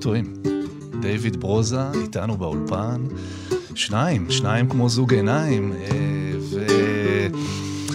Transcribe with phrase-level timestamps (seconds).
[0.00, 0.32] טועים.
[1.00, 3.04] דיוויד ברוזה איתנו באולפן,
[3.74, 5.88] שניים, שניים כמו זוג עיניים, אה,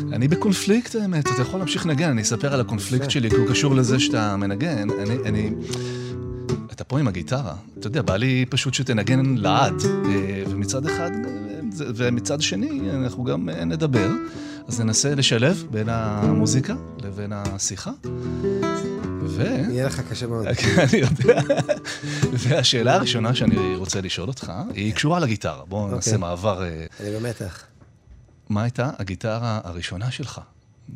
[0.09, 3.75] ואני בקונפליקט האמת, אתה יכול להמשיך לנגן, אני אספר על הקונפליקט שלי, כי הוא קשור
[3.75, 5.51] לזה שאתה מנגן, אני, אני...
[6.71, 11.11] אתה פה עם הגיטרה, אתה יודע, בא לי פשוט שתנגן לעד, אה, ומצד אחד,
[11.77, 14.09] ומצד שני, אנחנו גם נדבר,
[14.67, 17.91] אז ננסה לשלב בין המוזיקה לבין השיחה.
[19.21, 19.43] ו...
[19.69, 20.45] יהיה לך קשה מאוד.
[20.77, 21.41] אני יודע.
[22.33, 25.65] והשאלה הראשונה שאני רוצה לשאול אותך, היא קשורה לגיטרה.
[25.65, 26.21] בואו נעשה אוקיי.
[26.21, 26.63] מעבר...
[26.63, 27.63] אה, אני במתח.
[28.49, 30.41] מה הייתה הגיטרה הראשונה שלך?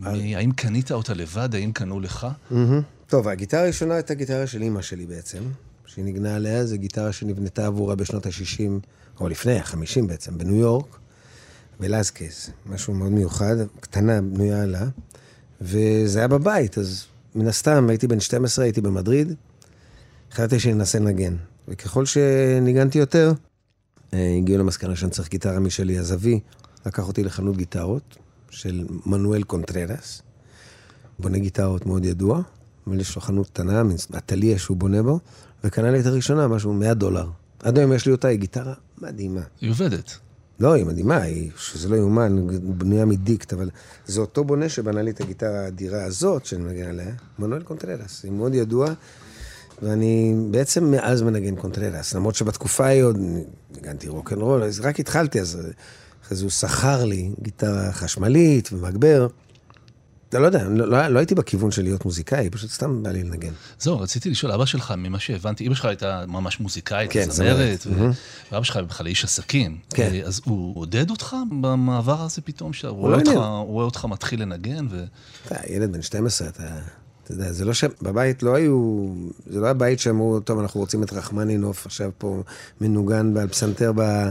[0.03, 1.55] האם קנית אותה לבד?
[1.55, 2.27] האם קנו לך?
[3.07, 5.43] טוב, הגיטרה הראשונה הייתה גיטרה של אימא שלי בעצם,
[5.85, 8.61] שהיא נגנה עליה, זו גיטרה שנבנתה עבורה בשנות ה-60,
[9.19, 10.98] או לפני ה-50 בעצם, בניו יורק,
[11.79, 14.85] בלזקז, משהו מאוד מיוחד, קטנה, בנויה עלה,
[15.61, 19.33] וזה היה בבית, אז מן הסתם, הייתי בן 12, הייתי במדריד,
[20.31, 21.35] החלטתי שאני אנסה לנגן.
[21.67, 23.31] וככל שניגנתי יותר,
[24.13, 26.39] אה, הגיעו למסקנה שאני צריך גיטרה משלי, אז אבי
[26.85, 28.17] לקח אותי לחנות גיטרות
[28.49, 30.21] של מנואל קונטררס,
[31.19, 32.41] בונה גיטרות מאוד ידוע,
[32.87, 33.83] אבל יש לו חנות קטנה,
[34.17, 35.19] אטליה שהוא בונה בו,
[35.63, 37.29] וקנה לי את הראשונה, משהו 100 דולר.
[37.63, 39.41] עד היום יש לי אותה, היא גיטרה מדהימה.
[39.61, 40.17] היא עובדת.
[40.59, 43.69] לא, היא מדהימה, היא, שזה לא יאומן, בנויה מדיקט, אבל
[44.05, 48.23] זה אותו בונה שבנה לי את הגיטרה האדירה הזאת, שאני מנגן עליה, מנואל קונטררס.
[48.23, 48.87] היא מאוד ידוע,
[49.81, 53.17] ואני בעצם מאז מנגן קונטררס, למרות שבתקופה ההיא עוד
[53.75, 55.57] ניגנתי רוקנרול, אז רק התחלתי, אז
[56.23, 59.27] אחרי זה הוא שכר לי גיטרה חשמלית ומגבר.
[60.33, 63.23] לא, לא יודע, לא, לא, לא הייתי בכיוון של להיות מוזיקאי, פשוט סתם בא לי
[63.23, 63.53] לנגן.
[63.79, 67.89] זהו, רציתי לשאול, אבא שלך, ממה שהבנתי, אמא שלך הייתה ממש מוזיקאית, כן, זמרת, ו...
[67.89, 68.13] mm-hmm.
[68.51, 69.77] ואבא שלך בכלל איש עסקים.
[69.89, 70.11] כן.
[70.13, 73.31] אה, אז הוא עודד אותך במעבר הזה פתאום, שהוא רואה, לא אותך,
[73.67, 74.87] רואה אותך מתחיל לנגן?
[74.89, 75.03] ו...
[75.45, 76.63] אתה ילד בן 12, אתה...
[77.23, 77.83] אתה יודע, זה לא ש...
[78.01, 79.05] בבית לא היו...
[79.47, 82.43] זה לא היה בית שאמרו, טוב, אנחנו רוצים את רחמנינוף עכשיו פה
[82.81, 84.29] מנוגן על פסנתר ב...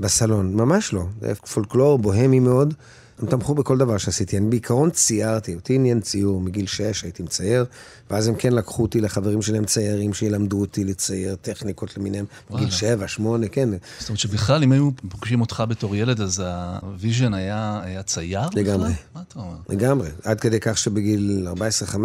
[0.00, 0.54] בסלון.
[0.54, 1.04] ממש לא.
[1.20, 2.74] זה פולקלור בוהמי מאוד.
[3.22, 4.38] הם תמכו בכל דבר שעשיתי.
[4.38, 7.64] אני בעיקרון ציירתי, אותי עניין ציור, מגיל 6 הייתי מצייר,
[8.10, 13.08] ואז הם כן לקחו אותי לחברים שלהם ציירים שילמדו אותי לצייר טכניקות למיניהם, בגיל 7,
[13.08, 13.68] 8, כן.
[13.98, 16.42] זאת אומרת שבכלל, אם היו פוגשים אותך בתור ילד, אז
[16.82, 18.48] ה vision היה, היה צייר?
[18.54, 18.92] לגמרי.
[19.14, 19.56] מה אתה אומר?
[19.68, 20.08] לגמרי.
[20.24, 21.48] עד כדי כך שבגיל
[21.94, 21.96] 14-15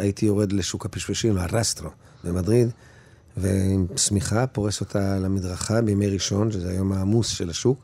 [0.00, 1.90] הייתי יורד לשוק הפשפשים, הרסטרו,
[2.24, 2.68] במדריד.
[3.36, 7.78] ועם שמיכה, פורס אותה על המדרכה בימי ראשון, שזה היום העמוס של השוק.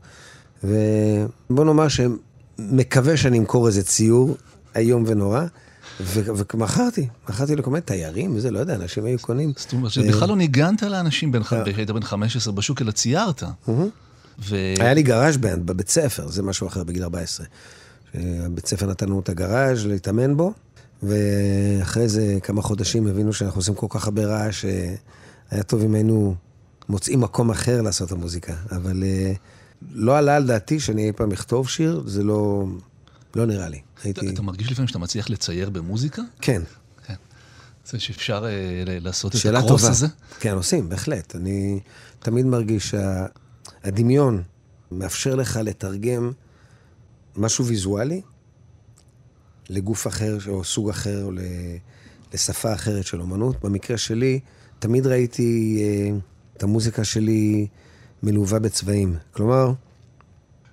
[0.64, 2.16] ובוא נאמר שהם
[2.58, 4.36] מקווה שאני אמכור איזה ציור
[4.76, 5.44] איום ונורא.
[6.00, 9.52] ומכרתי, מכרתי לכל מיני תיירים וזה, לא יודע, אנשים היו קונים.
[9.56, 11.32] זאת אומרת שבכלל לא ניגנת לאנשים
[11.64, 13.42] כשהיית בן 15 בשוק, אלא ציירת.
[14.50, 17.46] היה לי גראז' בנד בבית ספר, זה משהו אחר בגיל 14.
[18.14, 20.52] הבית ספר נתן לנו את הגראז' להתאמן בו,
[21.02, 26.34] ואחרי זה כמה חודשים הבינו שאנחנו עושים כל כך הרבה רעש, שהיה טוב אם היינו
[26.88, 28.54] מוצאים מקום אחר לעשות את המוזיקה.
[28.70, 29.02] אבל...
[29.02, 29.38] Uh,
[29.92, 32.64] לא עלה על דעתי שאני אי פעם אכתוב שיר, זה לא,
[33.34, 33.80] לא נראה לי.
[34.04, 34.28] הייתי...
[34.28, 36.22] אתה מרגיש לפעמים שאתה מצליח לצייר במוזיקה?
[36.40, 36.62] כן.
[37.06, 37.14] כן.
[37.86, 39.90] זה שאפשר אה, לעשות את הקרוס טובה.
[39.90, 40.06] הזה?
[40.40, 41.36] כן, עושים, בהחלט.
[41.36, 41.80] אני
[42.18, 42.94] תמיד מרגיש
[43.84, 44.42] שהדמיון
[44.92, 46.32] מאפשר לך לתרגם
[47.36, 48.20] משהו ויזואלי
[49.70, 51.30] לגוף אחר או סוג אחר או
[52.34, 53.64] לשפה אחרת של אומנות.
[53.64, 54.40] במקרה שלי,
[54.78, 56.16] תמיד ראיתי אה,
[56.56, 57.66] את המוזיקה שלי
[58.24, 59.16] מלווה בצבעים.
[59.32, 59.72] כלומר,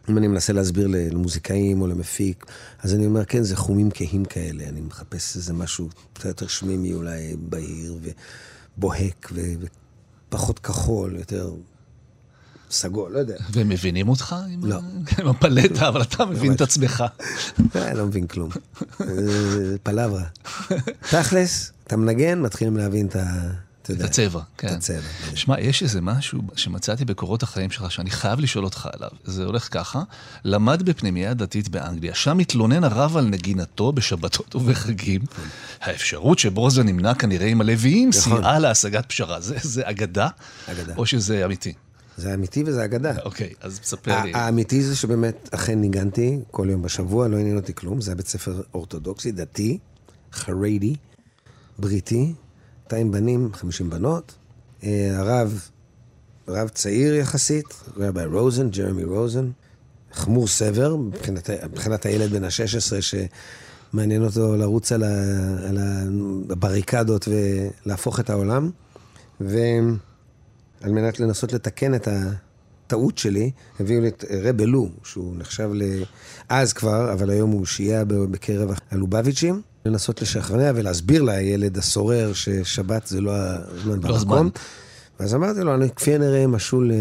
[0.09, 2.45] אם אני מנסה להסביר למוזיקאים או למפיק,
[2.79, 6.93] אז אני אומר, כן, זה חומים כהים כאלה, אני מחפש איזה משהו קצת יותר שמימי
[6.93, 7.99] אולי, בהיר
[8.77, 9.31] ובוהק
[10.29, 11.53] ופחות כחול, יותר
[12.71, 13.35] סגול, לא יודע.
[13.51, 14.35] והם מבינים אותך?
[14.63, 14.79] לא.
[15.19, 17.03] עם הפלטה, אבל אתה מבין את עצמך.
[17.75, 18.49] אה, לא מבין כלום.
[19.83, 20.23] פלברה.
[21.09, 23.25] תכלס, אתה מנגן, מתחילים להבין את אתה
[23.89, 24.05] יודע.
[24.05, 24.67] את הצבע, כן.
[24.67, 25.07] את הצבע.
[25.35, 29.09] שמע, יש איזה משהו שמצאתי בקורות החיים שלך שאני חייב לשאול אותך עליו.
[29.23, 30.03] זה הולך ככה,
[30.43, 35.21] למד בפנימייה דתית באנגליה, שם מתלונן הרב על נגינתו בשבתות ובחגים.
[35.81, 38.21] האפשרות שברוזה נמנע כנראה עם הלוויים נכון.
[38.21, 39.41] סייעה להשגת פשרה.
[39.41, 40.27] זה, זה אגדה?
[40.67, 40.95] אגדה.
[40.95, 41.73] או שזה אמיתי?
[42.17, 43.13] זה אמיתי וזה אגדה.
[43.25, 44.31] אוקיי, אז ספר לי.
[44.33, 48.01] האמיתי זה שבאמת אכן ניגנתי כל יום בשבוע, לא עניין אותי כלום.
[48.01, 49.77] זה היה בית ספר אורתודוקסי, דתי,
[50.33, 50.95] חרדי,
[51.79, 52.33] בריטי,
[52.91, 54.35] 200 בנים, 50 בנות.
[54.83, 55.69] אה, הרב,
[56.47, 57.65] רב צעיר יחסית,
[57.97, 59.49] רבי רוזן, ג'רמי רוזן,
[60.13, 65.07] חמור סבר, מבחינת, מבחינת הילד בן ה-16 שמעניין אותו לרוץ על, ה,
[65.69, 65.77] על
[66.49, 68.69] הבריקדות ולהפוך את העולם.
[69.41, 75.83] ועל מנת לנסות לתקן את הטעות שלי, הביאו לי את רב אלו, שהוא נחשב ל...
[76.49, 79.61] אז כבר, אבל היום הוא שיעה בקרב הלובביצ'ים.
[79.85, 84.35] לנסות לשכנע ולהסביר לילד הסורר ששבת זה לא הזמן לא הזמן.
[84.35, 84.49] במקום.
[85.19, 86.91] ואז אמרתי לו, אני כפי הנראה משול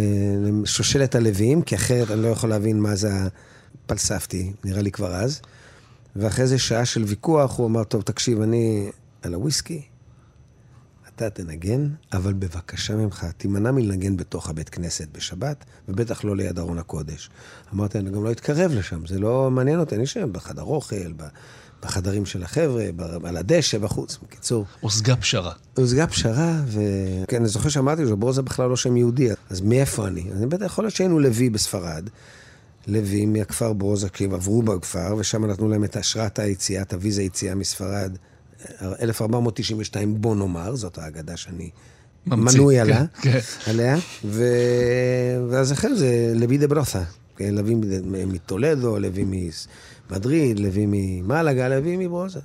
[0.42, 3.10] לשושלת הלוויים, כי אחרת אני לא יכול להבין מה זה
[3.84, 5.40] הפלספתי, נראה לי כבר אז.
[6.16, 8.90] ואחרי איזה שעה של ויכוח, הוא אמר, טוב, תקשיב, אני
[9.22, 9.82] על הוויסקי,
[11.08, 16.78] אתה תנגן, אבל בבקשה ממך, תימנע מלנגן בתוך הבית כנסת בשבת, ובטח לא ליד ארון
[16.78, 17.30] הקודש.
[17.74, 21.28] אמרתי, אני גם לא אתקרב לשם, זה לא מעניין אותי, אני אשב בחדר אוכל, ב-
[21.82, 22.84] בחדרים של החבר'ה,
[23.24, 24.18] על הדשא בחוץ.
[24.22, 25.52] בקיצור, הושגה פשרה.
[25.76, 26.80] הושגה פשרה, ו...
[27.28, 30.24] כן, אני זוכר שאמרתי לו, ברוז זה בכלל לא שם יהודי, אז מאיפה אני?
[30.36, 32.08] אני בטח יכול להיות שהיינו לוי בספרד.
[32.86, 37.22] לוי מהכפר ברוזה, כי הם עברו בכפר, ושם נתנו להם את אשרת היציאה, את הוויזה
[37.22, 38.16] יציאה מספרד.
[38.82, 41.70] 1492, בוא נאמר, זאת האגדה שאני
[42.26, 43.38] ממציא, מנוי כן, עליה, כן.
[43.66, 44.44] עליה, ו...
[45.50, 47.02] ואז אחרי זה לוי דה ברוסה,
[47.36, 47.74] כן, לוי
[48.26, 49.24] מטולדו, לוי
[50.10, 52.40] ממדריד, לוי ממלגה, לוי מברוזה.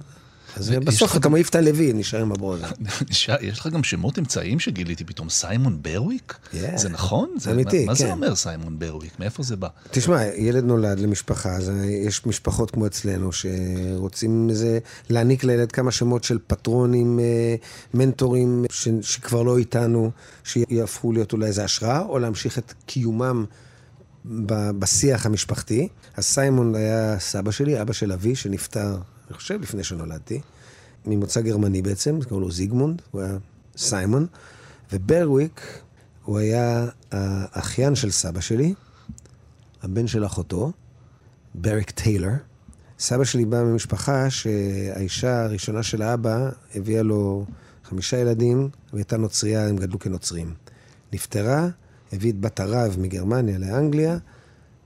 [0.56, 2.66] אז בסוף אתה מעיף את הלוי, נשאר עם הברוזה.
[3.42, 6.38] יש לך גם שמות אמצעיים שגיליתי פתאום, סיימון ברוויק?
[6.76, 7.30] זה נכון?
[7.38, 8.12] זה, אמיתי, מה, מה זה כן.
[8.12, 9.20] אומר סיימון ברוויק?
[9.20, 9.68] מאיפה זה בא?
[9.92, 11.72] תשמע, ילד נולד למשפחה, אז
[12.08, 14.50] יש משפחות כמו אצלנו שרוצים
[15.10, 17.56] להעניק לילד כמה שמות של פטרונים, אה,
[17.94, 18.66] מנטורים
[19.02, 20.12] שכבר לא איתנו,
[20.44, 23.46] שיהפכו להיות אולי איזה השראה, או להמשיך את קיומם
[24.80, 25.88] בשיח המשפחתי.
[26.18, 30.42] אז סיימון היה סבא שלי, אבא של אבי, שנפטר, אני חושב, לפני שנולדתי,
[31.06, 33.38] ממוצא גרמני בעצם, קראו לו זיגמונד, הוא היה
[33.77, 34.27] סיימון,
[34.92, 35.81] וברוויק,
[36.24, 38.74] הוא היה האחיין של סבא שלי,
[39.83, 40.72] הבן של אחותו,
[41.56, 42.30] בריק טיילר.
[43.00, 47.45] סבא שלי בא ממשפחה שהאישה הראשונה של האבא הביאה לו
[47.83, 50.54] חמישה ילדים, והייתה נוצרייה, הם גדלו כנוצרים.
[51.13, 51.69] נפטרה,
[52.16, 54.18] הביא את בת הרב מגרמניה לאנגליה,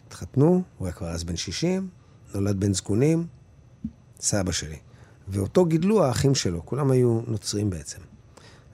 [0.08, 1.88] התחתנו, הוא היה כבר אז בן 60,
[2.34, 3.26] נולד בן זקונים,
[4.20, 4.78] סבא שלי.
[5.28, 8.00] ואותו גידלו האחים שלו, כולם היו נוצרים בעצם.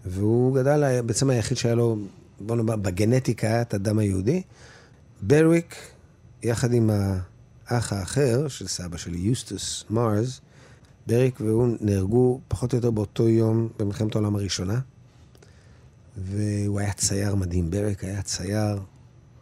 [0.06, 1.98] והוא גדל, בעצם היחיד שהיה לו,
[2.40, 4.42] בוא נאמר, בגנטיקה את הדם היהודי.
[5.22, 5.76] ברוויק,
[6.44, 10.42] יחד עם האח האחר של סבא שלי, יוסטוס מרס,
[11.08, 14.80] בריק והוא נהרגו פחות או יותר באותו יום במלחמת העולם הראשונה.
[16.18, 17.72] והוא היה צייר מדהים.
[17.72, 18.80] בריק היה צייר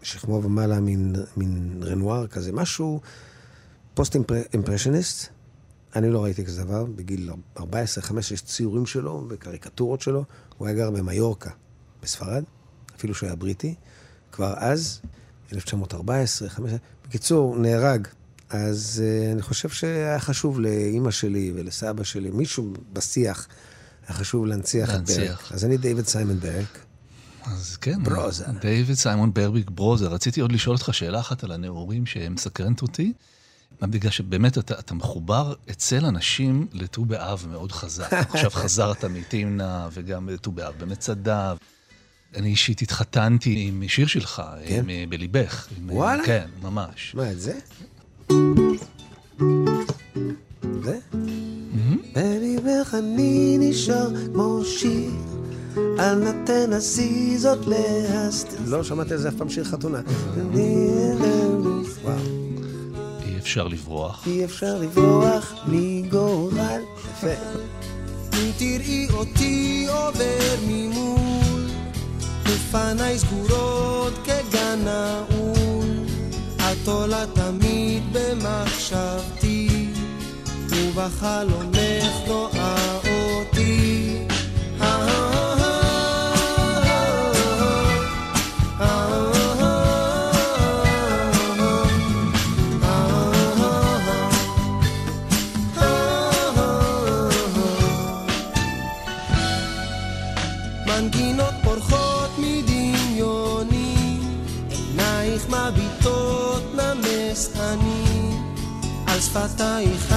[0.01, 3.01] שכמו ומעלה מין, מין רנואר כזה, משהו
[3.93, 4.15] פוסט
[4.53, 5.27] אימפרשניסט.
[5.95, 7.63] אני לא ראיתי כזה דבר, בגיל 14-15
[8.31, 10.23] יש ציורים שלו וקריקטורות שלו.
[10.57, 11.49] הוא היה גר במיורקה,
[12.03, 12.43] בספרד,
[12.95, 13.75] אפילו שהוא היה בריטי.
[14.31, 15.01] כבר אז,
[15.53, 16.77] 1914, 15...
[17.07, 18.07] בקיצור, נהרג.
[18.49, 23.47] אז uh, אני חושב שהיה חשוב לאימא שלי ולסבא שלי, מישהו בשיח,
[24.09, 25.41] חשוב להנציח את להנציח.
[25.41, 25.51] ברק.
[25.51, 26.85] אז אני דיוויד סיימון ברק.
[27.45, 28.45] אז כן, ברוזה.
[28.61, 30.07] דיוויד סיימון ברוויק ברוזה.
[30.07, 33.13] רציתי עוד לשאול אותך שאלה אחת על הנעורים שמסקרנת אותי.
[33.81, 38.13] בגלל שבאמת אתה, אתה מחובר אצל אנשים לט"ו באב מאוד חזק.
[38.33, 41.53] עכשיו חזרת מתמנע וגם לט"ו באב במצדה.
[42.35, 44.89] אני אישית התחתנתי עם שיר שלך, כן?
[44.89, 45.67] עם, בליבך.
[45.77, 46.25] עם, וואלה?
[46.25, 47.15] כן, ממש.
[47.15, 47.59] מה, את זה?
[50.83, 50.99] זה?
[52.93, 55.11] אני נשאר כמו שיר,
[55.99, 58.59] אל נא תנסי זאת להסתיר.
[58.65, 60.01] לא שמעתי על זה אף פעם שיר חתונה.
[63.25, 64.27] אי אפשר לברוח.
[64.27, 66.81] אי אפשר לברוח מגורל.
[67.11, 67.27] יפה.
[68.33, 71.61] אם תראי אותי עובר ממול,
[72.43, 75.89] בפניי סגורות כגן נעול,
[76.57, 79.42] את עולה תמיד במחשבתי,
[80.95, 84.19] ובחלומך רואה אותי.
[100.85, 104.17] מנגינות פורחות מדמיוני,
[104.69, 108.31] עינייך מביטות נמס אני,
[109.07, 110.12] על שפתייך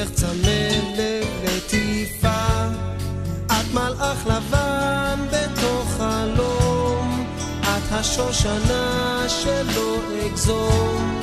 [0.00, 2.68] וגופך צמא ללטיפה.
[3.46, 7.26] את מלאך לבן בתוך חלום,
[7.62, 11.20] את השושנה שלא אגזום,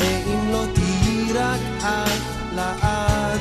[0.00, 3.40] ואם לא תהיי רק את לעד,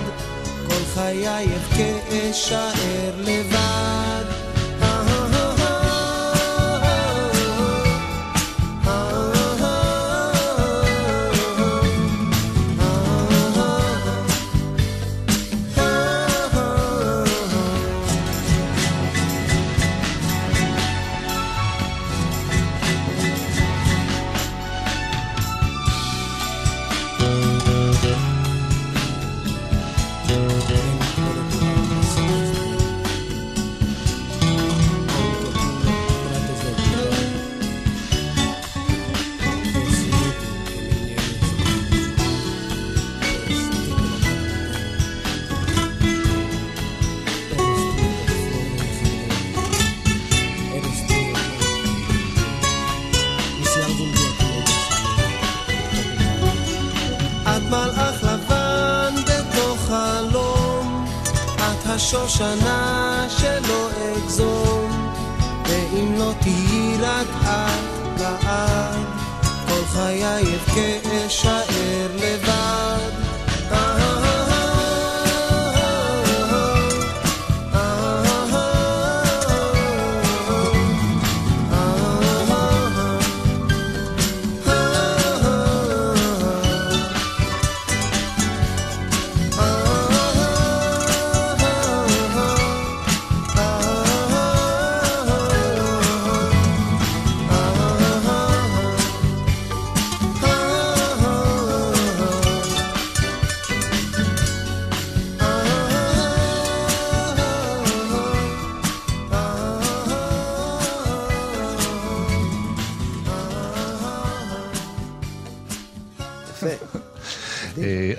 [0.67, 4.47] כל חיי אבכה אשאר לבד.
[62.08, 65.12] את השושנה שלא אגזום,
[65.66, 69.06] ואם לא תהיי רק את לעד,
[69.68, 72.87] כל חיי אבכה אשאר לבד.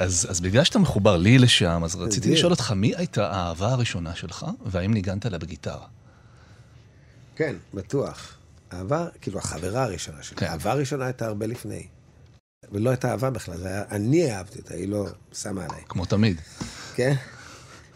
[0.08, 2.32] אז, אז בגלל שאתה מחובר לי לשם, אז רציתי.
[2.32, 5.86] לשאול אותך, מי הייתה האהבה הראשונה שלך, והאם ניגנת לה בגיטרה?
[7.36, 8.34] כן, בטוח.
[8.72, 10.36] אהבה, כאילו החברה הראשונה שלי.
[10.36, 10.46] כן.
[10.46, 11.86] האהבה הראשונה הייתה הרבה לפני.
[12.72, 15.80] ולא הייתה אהבה בכלל, זה היה, אני אהבתי אותה, היא לא שמה עליי.
[15.88, 16.40] כמו תמיד.
[16.94, 17.14] כן?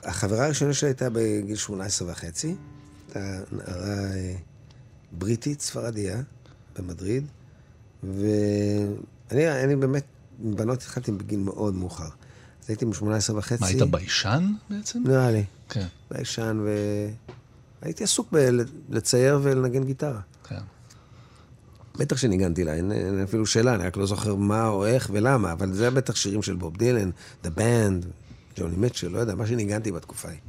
[0.04, 2.54] החברה הראשונה שלי הייתה בגיל 18 וחצי.
[3.06, 4.34] הייתה נערה אה,
[5.12, 6.22] בריטית, ספרדיה,
[6.78, 7.26] במדריד.
[8.02, 10.04] ואני אני באמת,
[10.42, 12.08] עם בנות התחלתי בגיל מאוד מאוחר.
[12.62, 13.60] אז הייתי ב-18 וחצי.
[13.60, 15.02] מה, היית ביישן בעצם?
[15.06, 15.44] נראה לי.
[15.68, 16.64] כן, ביישן,
[17.82, 18.34] והייתי עסוק
[18.88, 20.20] בלצייר ולנגן גיטרה.
[20.48, 20.60] כן.
[21.98, 25.52] בטח שניגנתי לה, אין, אין אפילו שאלה, אני רק לא זוכר מה או איך ולמה,
[25.52, 27.10] אבל זה היה בטח שירים של בוב דילן,
[27.44, 28.06] The Band,
[28.56, 30.40] ג'וני מיטשל, לא יודע, מה שניגנתי בתקופה ההיא.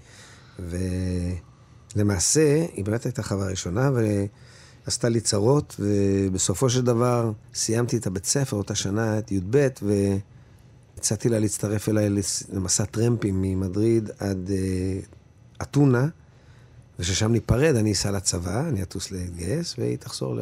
[1.95, 3.91] ולמעשה, היא באמת הייתה אהבה ראשונה,
[4.85, 9.67] ועשתה לי צרות, ובסופו של דבר סיימתי את הבית ספר אותה שנה, את י"ב,
[10.97, 12.09] והצעתי לה להצטרף אליי
[12.53, 14.99] למסע טרמפים ממדריד עד אה,
[15.61, 16.07] אתונה,
[16.99, 20.35] וששם ניפרד, אני אסע לצבא, אני אטוס להתגייס, והיא תחזור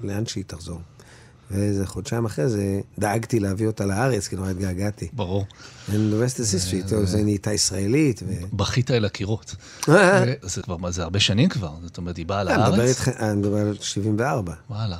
[0.00, 0.80] לאן שהיא תחזור.
[1.50, 5.08] ואיזה חודשיים אחרי זה, דאגתי להביא אותה לארץ, כי נורא התגעגעתי.
[5.12, 5.46] ברור.
[5.88, 5.92] Rest
[6.36, 8.22] is history, טוב, זה נהייתה ישראלית.
[8.52, 9.54] בכית אל הקירות.
[9.88, 13.08] אה, זה כבר, זה הרבה שנים כבר, זאת אומרת, היא באה אני מדבר לארץ.
[13.08, 14.54] אני מדבר על 74.
[14.70, 14.96] וואלה.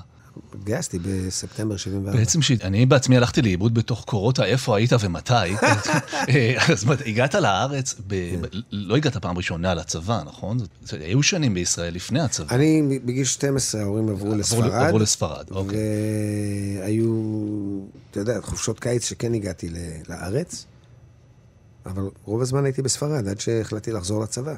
[0.54, 2.18] התגייסתי בספטמבר 74.
[2.18, 5.32] בעצם שאני בעצמי הלכתי לאיבוד בתוך קורות האיפה היית ומתי.
[6.28, 8.34] אה, אז הגעת לארץ, ב-
[8.72, 10.58] לא הגעת פעם ראשונה לצבא, נכון?
[10.92, 12.54] היו שנים בישראל לפני הצבא.
[12.54, 14.72] אני, בגיל 12 ההורים עברו לספרד.
[14.72, 15.78] עברו לספרד, אוקיי.
[16.80, 17.12] והיו,
[18.10, 19.68] אתה יודע, חופשות קיץ שכן הגעתי
[20.08, 20.64] לארץ,
[21.86, 24.54] אבל רוב הזמן הייתי בספרד, עד שהחלטתי לחזור לצבא.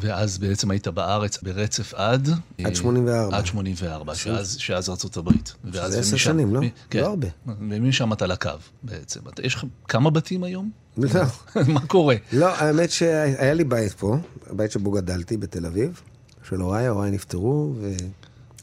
[0.00, 2.28] ואז בעצם היית בארץ ברצף עד...
[2.28, 3.36] עד אה, 84.
[3.36, 5.54] עד 84, שאז, שאז ארצות הברית.
[5.64, 6.60] ואז זה עשר שנים, לא?
[6.62, 7.00] מ- כן.
[7.00, 7.28] לא הרבה.
[7.46, 8.50] ומשם אתה לקו
[8.82, 9.20] בעצם.
[9.28, 10.70] אתה- יש לך כמה בתים היום?
[10.96, 11.22] לא.
[11.74, 12.14] מה קורה?
[12.32, 14.16] לא, האמת שהיה לי בית פה,
[14.50, 16.00] הבית שבו גדלתי בתל אביב,
[16.48, 17.74] של הוריי, הוריי נפטרו,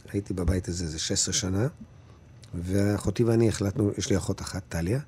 [0.07, 1.67] והייתי בבית הזה איזה 16 שנה,
[2.55, 4.99] ואחותי ואני החלטנו, יש לי אחות אחת, טליה,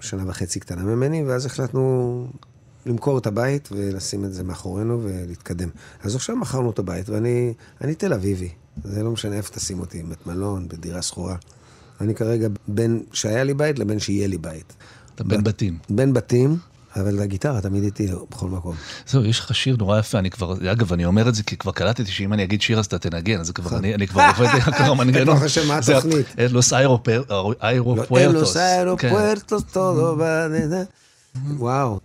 [0.00, 2.26] שנה וחצי קטנה ממני, ואז החלטנו
[2.86, 5.68] למכור את הבית ולשים את זה מאחורינו ולהתקדם.
[6.02, 8.48] אז עכשיו מכרנו את הבית, ואני אני תל אביבי,
[8.84, 11.36] זה לא משנה איפה תשים אותי, בית מלון, בדירה שכורה.
[12.00, 14.72] אני כרגע בין שהיה לי בית לבין שיהיה לי בית.
[15.14, 15.78] אתה בן בתים.
[15.90, 16.56] בין בתים,
[16.96, 18.74] אבל הגיטרה תמיד איתי בכל מקום.
[19.06, 21.72] זהו, יש לך שיר נורא יפה, אני כבר, אגב, אני אומר את זה כי כבר
[21.72, 24.94] קלטתי שאם אני אגיד שיר אז אתה תנגן, אז כבר, אני אני כבר עובד כבר
[24.94, 25.36] מנגנון.
[25.36, 26.26] אתה חושב מה התוכנית?
[26.50, 28.16] לוס איירופוארטוס.
[28.16, 30.82] אין לוס איירופוארטוס, טודו בנדה.
[31.56, 32.00] וואו.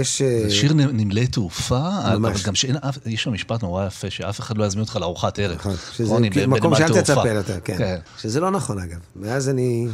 [0.00, 0.22] יש...
[0.22, 2.42] אה, זה שיר נמלי תעופה, אבל ממש.
[2.44, 5.56] גם שאין אף, יש שם משפט נורא יפה, שאף אחד לא יזמין אותך לארוחת ערב.
[5.58, 7.00] נכון, שזה רוני, מקום שאל.
[7.00, 7.98] תצפה יותר, כן.
[8.18, 8.98] שזה לא נכון אגב.
[9.16, 9.88] מאז אני...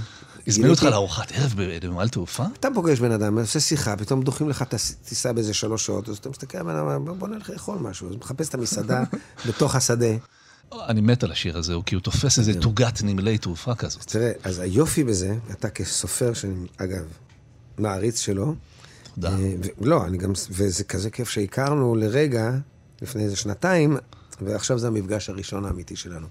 [0.46, 2.44] הזמינו אותך לארוחת ערב בנמל תעופה?
[2.60, 6.16] אתה פוגש בן אדם, עושה שיחה, פתאום דוחים לך את הטיסה באיזה שלוש שעות, אז
[6.16, 9.02] אתה מסתכל על בן אדם, בוא- בוא נלך לאכול משהו, אז מחפש את המסעדה
[9.48, 10.06] בתוך השדה.
[10.88, 14.02] אני מת על השיר הזה, כי הוא תופס איזה תוגת נמלי תעופה כזאת.
[14.06, 17.02] תראה, אז היופי בזה, אתה כסופר, שאני, אגב,
[17.78, 18.54] מעריץ שלו,
[19.14, 19.28] תודה.
[19.28, 22.50] אה, לא, אני גם, וזה כזה כיף שהכרנו לרגע,
[23.02, 23.96] לפני איזה שנתיים,
[24.40, 26.26] ועכשיו זה המפגש הראשון האמיתי שלנו.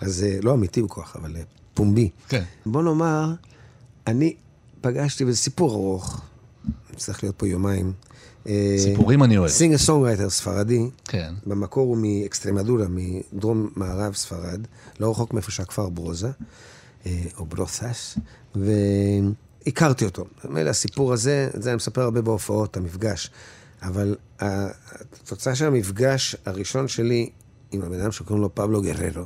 [0.00, 1.42] אז אה, לא אמיתי בכוח, אבל אה,
[1.74, 2.10] פומבי.
[2.28, 2.42] כן.
[2.66, 3.34] בוא נאמר,
[4.06, 4.34] אני
[4.80, 6.20] פגשתי, וזה סיפור ארוך,
[6.96, 7.92] צריך להיות פה יומיים.
[8.78, 9.50] סיפורים אני אוהב.
[9.50, 11.34] singer songwriter ספרדי, כן.
[11.46, 14.60] במקור הוא מאקסטרמדורה, מדרום מערב ספרד,
[15.00, 16.30] לא רחוק מאיפה שהכפר ברוזה,
[17.06, 18.18] או ברות'ס,
[19.66, 20.24] והכרתי אותו.
[20.48, 23.30] מילא הסיפור הזה, את זה אני מספר הרבה בהופעות, המפגש.
[23.82, 27.30] אבל התוצאה של המפגש הראשון שלי
[27.72, 29.24] עם הבן אדם שקוראים לו פבלו גררו,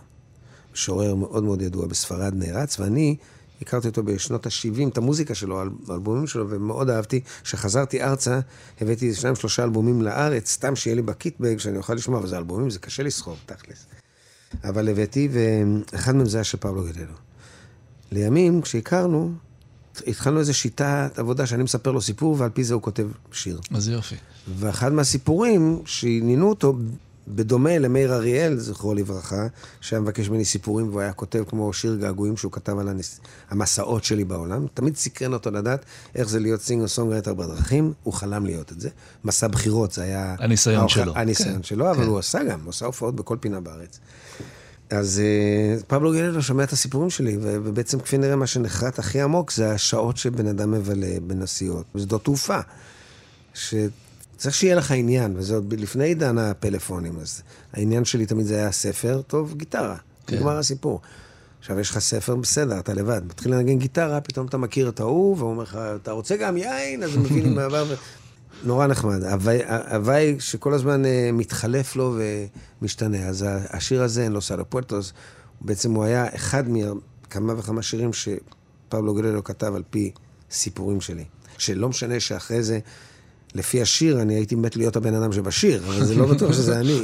[0.72, 3.16] משורר מאוד מאוד ידוע בספרד, נערץ, ואני
[3.62, 7.20] הכרתי אותו בשנות ה-70, את המוזיקה שלו, האל- האלבומים שלו, ומאוד אהבתי.
[7.42, 8.40] כשחזרתי ארצה,
[8.80, 12.70] הבאתי שניים שלושה אלבומים לארץ, סתם שיהיה לי בקיטבג, שאני אוכל לשמוע, אבל זה אלבומים,
[12.70, 13.86] זה קשה לסחוב, תכלס.
[14.64, 17.14] אבל הבאתי, ואחד מהם זה היה של פבלו גררו.
[18.12, 19.32] לימים, כשהכרנו,
[20.06, 23.60] התחלנו איזו שיטת עבודה שאני מספר לו סיפור, ועל פי זה הוא כותב שיר.
[23.74, 24.14] אז יופי.
[24.58, 26.78] ואחד מהסיפורים שעניינו אותו,
[27.28, 29.46] בדומה למאיר אריאל, זכרו לברכה,
[29.80, 33.20] שהיה מבקש ממני סיפורים והוא היה כותב כמו שיר געגועים שהוא כתב על הנס...
[33.50, 34.66] המסעות שלי בעולם.
[34.74, 38.88] תמיד סקרן אותו לדעת איך זה להיות singer songwriter בדרכים, הוא חלם להיות את זה.
[39.24, 40.36] מסע בחירות, זה היה...
[40.38, 41.12] הניסיון האוכל- שלו.
[41.16, 42.08] הניסיון כן, שלו, אבל כן.
[42.08, 43.98] הוא עשה גם, הוא עשה הופעות בכל פינה בארץ.
[44.90, 45.22] אז
[45.80, 49.72] uh, פבלו גללו שומע את הסיפורים שלי, ובעצם כפי נראה מה שנחרט הכי עמוק זה
[49.72, 52.58] השעות שבן אדם מבלה בנסיעות, בשדות תעופה.
[53.54, 58.72] שצריך שיהיה לך עניין, וזה עוד לפני עידן הפלאפונים, אז העניין שלי תמיד זה היה
[58.72, 60.36] ספר, טוב, גיטרה, כן.
[60.36, 61.00] נגמר הסיפור.
[61.60, 63.22] עכשיו יש לך ספר, בסדר, אתה לבד.
[63.24, 67.02] מתחיל לנגן גיטרה, פתאום אתה מכיר את ההוא, והוא אומר לך, אתה רוצה גם יין?
[67.02, 67.94] אז הוא מבין עם העבר.
[68.64, 69.22] נורא נחמד.
[69.24, 72.16] הוואי- שכל הזמן אה, מתחלף לו
[72.82, 73.28] ומשתנה.
[73.28, 75.12] אז השיר הזה, אין לו סאלו פוארטוס,
[75.60, 80.10] בעצם הוא היה אחד מכמה וכמה שירים שפבלו גרלו כתב על פי
[80.50, 81.24] סיפורים שלי.
[81.58, 82.78] שלא משנה שאחרי זה,
[83.54, 87.00] לפי השיר, אני הייתי מת להיות הבן אדם שבשיר, אבל זה לא בטוח שזה אני.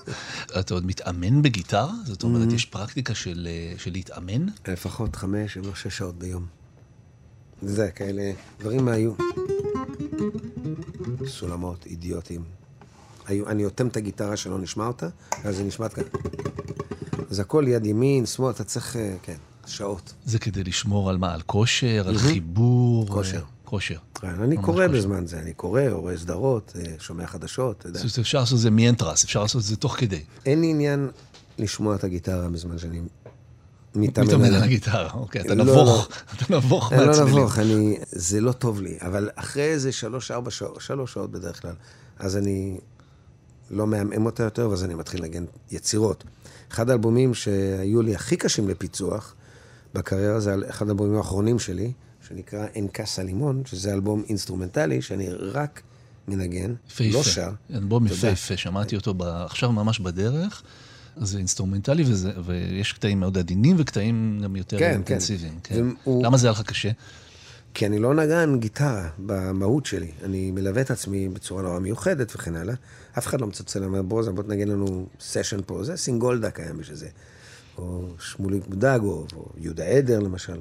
[0.60, 1.92] אתה עוד מתאמן בגיטרה?
[2.04, 2.54] זאת אומרת, Mm-hmm.
[2.54, 4.46] יש פרקטיקה של אה, של להתאמן?
[4.68, 6.46] לפחות חמש, אם לא שש שעות ביום.
[7.62, 9.12] זה, כאלה דברים מה היו.
[11.26, 12.44] סולמות, אידיוטים.
[13.28, 15.08] אני אוטם את הגיטרה שלא נשמע אותה,
[15.44, 16.04] אז זה נשמעת כאן.
[17.30, 20.14] אז הכל יד ימין, שמאל, אתה צריך, אה, כן, שעות.
[20.24, 21.34] זה כדי לשמור על מה?
[21.34, 22.04] על כושר?
[22.08, 23.08] על חיבור?
[23.08, 23.36] כושר.
[23.36, 23.98] אה, כושר.
[24.14, 24.98] כן, אני קורא כושר.
[24.98, 28.00] בזמן זה, אני קורא, רואה סדרות, אה, שומע חדשות, אתה יודע.
[28.20, 30.22] אפשר לעשות את זה מיינטרס, אפשר לעשות את זה תוך כדי.
[30.46, 31.08] אין לי עניין
[31.58, 33.00] לשמוע את הגיטרה בזמן שאני
[33.96, 34.62] מתאמן על.
[34.62, 37.24] הגיטרה, אוקיי, אתה לא, נבוך, אתה נבוך אני לא.
[37.24, 37.58] נבוך,
[38.12, 41.74] זה לא טוב לי, אבל אחרי איזה שלוש, ארבע שעות, שלוש שעות בדרך כלל,
[42.18, 42.78] אז אני
[43.70, 46.24] לא מעמעם אותה יותר, ואז אני מתחיל לנגן יצירות.
[46.72, 49.34] אחד האלבומים שהיו לי הכי קשים לפיצוח
[49.94, 51.92] בקריירה, זה אחד האלבומים האחרונים שלי,
[52.28, 55.82] שנקרא En Casa Limón, שזה אלבום אינסטרומנטלי, שאני רק
[56.28, 56.74] מנגן.
[57.00, 57.50] לא שר.
[57.74, 58.06] אלבום.
[58.06, 60.62] יפהפה, שמעתי אותו עכשיו ממש בדרך.
[61.16, 64.92] זה אינסטרומנטלי וזה, ויש קטעים מאוד עדינים וקטעים גם יותר כן, כן.
[64.94, 65.58] אינטנסיביים.
[65.62, 65.84] כן.
[66.04, 66.90] והוא- למה זה היה לך קשה?
[67.74, 70.10] כי אני לא נגן גיטרה במהות שלי.
[70.24, 72.74] אני מלווה את עצמי בצורה נורא מיוחדת וכן הלאה.
[73.18, 75.84] אף אחד לא מצלצל, אומר, בוא, בוא תנגן לנו סשן פה.
[75.84, 77.08] זה סינגולדה קיים בשביל זה.
[77.78, 80.58] או שמוליק בודג, או, או יהודה עדר למשל.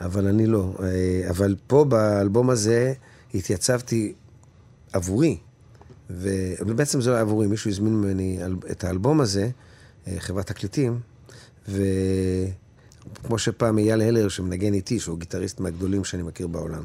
[0.00, 0.74] אבל אני לא.
[0.82, 2.92] אה, אבל פה באלבום הזה
[3.34, 4.12] התייצבתי
[4.92, 5.38] עבורי.
[6.10, 6.28] ו-
[6.62, 8.38] אבל בעצם זה לא היה עבורי, מישהו הזמין ממני
[8.70, 9.50] את האלבום הזה,
[10.18, 11.00] חברת תקליטים,
[11.68, 16.84] וכמו שפעם אייל הלר שמנגן איתי, שהוא גיטריסט מהגדולים שאני מכיר בעולם.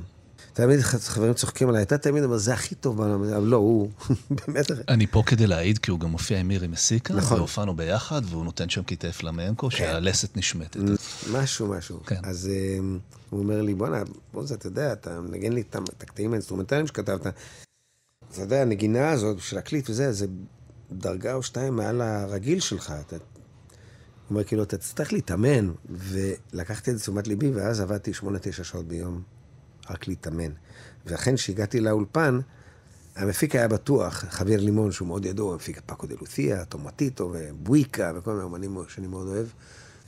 [0.54, 3.90] תמיד חברים צוחקים עליי, אתה תמיד אומר, זה הכי טוב בעולם, אבל לא, הוא
[4.48, 4.66] באמת...
[4.88, 7.38] אני פה כדי להעיד, כי הוא גם מופיע עם מירי מסיקה, נכון.
[7.38, 10.80] והופענו ביחד, והוא נותן שם קטעי פלמנקו, שהלסת נשמטת.
[11.32, 12.00] משהו, משהו.
[12.06, 12.20] כן.
[12.24, 12.78] אז אה,
[13.30, 14.04] הוא אומר לי, בואנה,
[14.34, 17.28] בוא זה, אתה יודע, אתה מנגן לי את הקטעים האינסטרומנטליים שכתבת.
[18.32, 20.28] אתה יודע, הנגינה הזאת להקליט וזה, זה
[20.92, 22.94] דרגה או שתיים מעל הרגיל שלך.
[23.08, 23.16] אתה...
[23.16, 23.22] הוא
[24.30, 25.72] אומר, כאילו, אתה תצטרך להתאמן.
[25.90, 29.22] ולקחתי את זה לתשומת ליבי, ואז עבדתי שמונה, תשע שעות ביום
[29.90, 30.52] רק להתאמן.
[31.06, 32.40] ואכן, כשהגעתי לאולפן,
[33.16, 38.34] המפיק היה בטוח, חביר לימון, שהוא מאוד ידוע, המפיק פאקו דה לוסיה, טומטיטו ובויקה וכל
[38.34, 39.48] מיני אמנים שאני מאוד אוהב.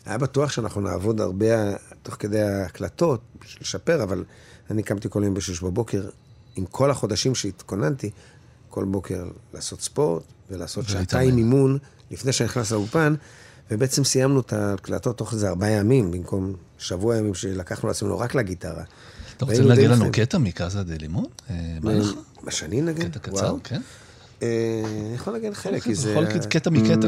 [0.05, 3.21] היה בטוח שאנחנו נעבוד הרבה תוך כדי ההקלטות,
[3.61, 4.23] לשפר, אבל
[4.69, 6.09] אני קמתי כל יום בשש בבוקר,
[6.55, 8.11] עם כל החודשים שהתכוננתי,
[8.69, 10.89] כל בוקר לעשות ספורט ולעשות.
[10.89, 11.77] שעתיים אימון
[12.11, 13.15] לפני שאני נכנס לאולפן,
[13.71, 18.83] ובעצם סיימנו את ההקלטות תוך איזה ארבעה ימים, במקום שבוע ימים שלקחנו לעצמנו רק לגיטרה.
[19.37, 20.05] אתה רוצה להגיד לנו.
[20.11, 21.25] קטע מקאזה דה לימון?
[21.49, 22.13] אה, בא לך?
[22.43, 23.09] מה שאני נגן?
[23.09, 23.55] קטע קצר.
[23.63, 23.81] כן?
[24.43, 26.47] אה, אני יכול להגיד חלק, כי אתה זה...
[26.49, 27.07] קטע מקטע.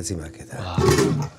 [0.00, 0.56] חצי מהקטע.
[0.60, 0.88] וואו,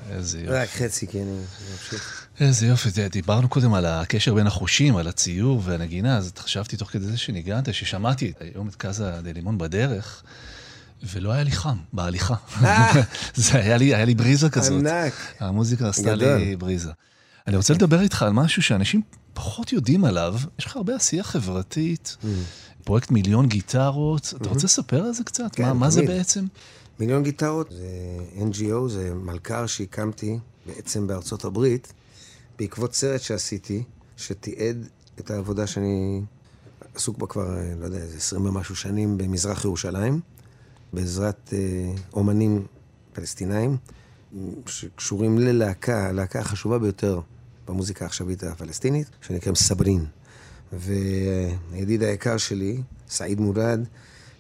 [0.09, 0.51] איזה יופי.
[0.53, 1.31] רק חצי, כי אני
[1.71, 2.25] ממשיך.
[2.39, 7.05] איזה יופי, דיברנו קודם על הקשר בין החושים, על הציור והנגינה, אז חשבתי תוך כדי
[7.05, 10.23] זה שניגנת, ששמעתי היום את קאזה דה לימון בדרך,
[11.03, 12.35] ולא היה לי חם בהליכה.
[13.35, 14.79] זה היה לי, היה לי בריזה כזאת.
[14.79, 15.13] ענק.
[15.39, 16.35] המוזיקה עשתה גדול.
[16.35, 16.91] לי בריזה.
[17.47, 19.01] אני רוצה לדבר איתך על משהו שאנשים
[19.33, 22.25] פחות יודעים עליו, יש לך הרבה עשייה חברתית, Mm.
[22.83, 25.43] פרויקט מיליון גיטרות, אתה רוצה לספר על זה קצת?
[25.43, 25.55] Mm-hmm.
[25.55, 26.01] כן, מה- מה זה.
[26.07, 26.45] בעצם?
[27.01, 27.87] מיליון גיטרות זה
[28.37, 31.93] NGO, זה מלכ"ר שהקמתי בעצם בארצות הברית,
[32.59, 33.83] בעקבות סרט שעשיתי,
[34.17, 34.87] שתיעד
[35.19, 36.21] את העבודה שאני
[36.95, 40.19] עסוק בה כבר, אה, לא יודע, איזה עשרים ומשהו שנים במזרח ירושלים,
[40.93, 42.65] בעזרת אה, אומנים
[43.13, 43.77] פלסטינאים,
[44.67, 47.19] שקשורים ללהקה, הלהקה החשובה ביותר
[47.67, 50.05] במוזיקה העכשווית הפלסטינית, שנקראים סברין.
[50.73, 53.87] והידיד היקר שלי, סעיד מוראד,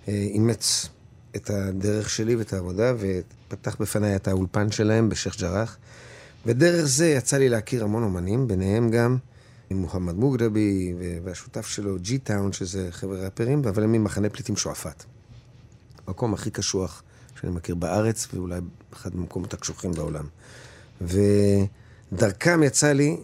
[0.07, 0.89] אה, אימץ
[1.35, 5.77] את הדרך שלי ואת העבודה, ופתח בפניי את האולפן שלהם בשייח' ג'ראח.
[6.45, 9.17] ודרך זה יצא לי להכיר המון אומנים, ביניהם גם
[9.71, 15.03] מוחמד מוגרבי והשותף שלו, ג'י טאון, שזה חבר'ה ראפרים, אבל הם ממחנה פליטים שועפאט.
[16.07, 17.03] המקום הכי קשוח
[17.41, 18.59] שאני מכיר בארץ, ואולי
[18.93, 20.25] אחד המקומות הקשוחים בעולם.
[21.01, 23.17] ודרכם יצא לי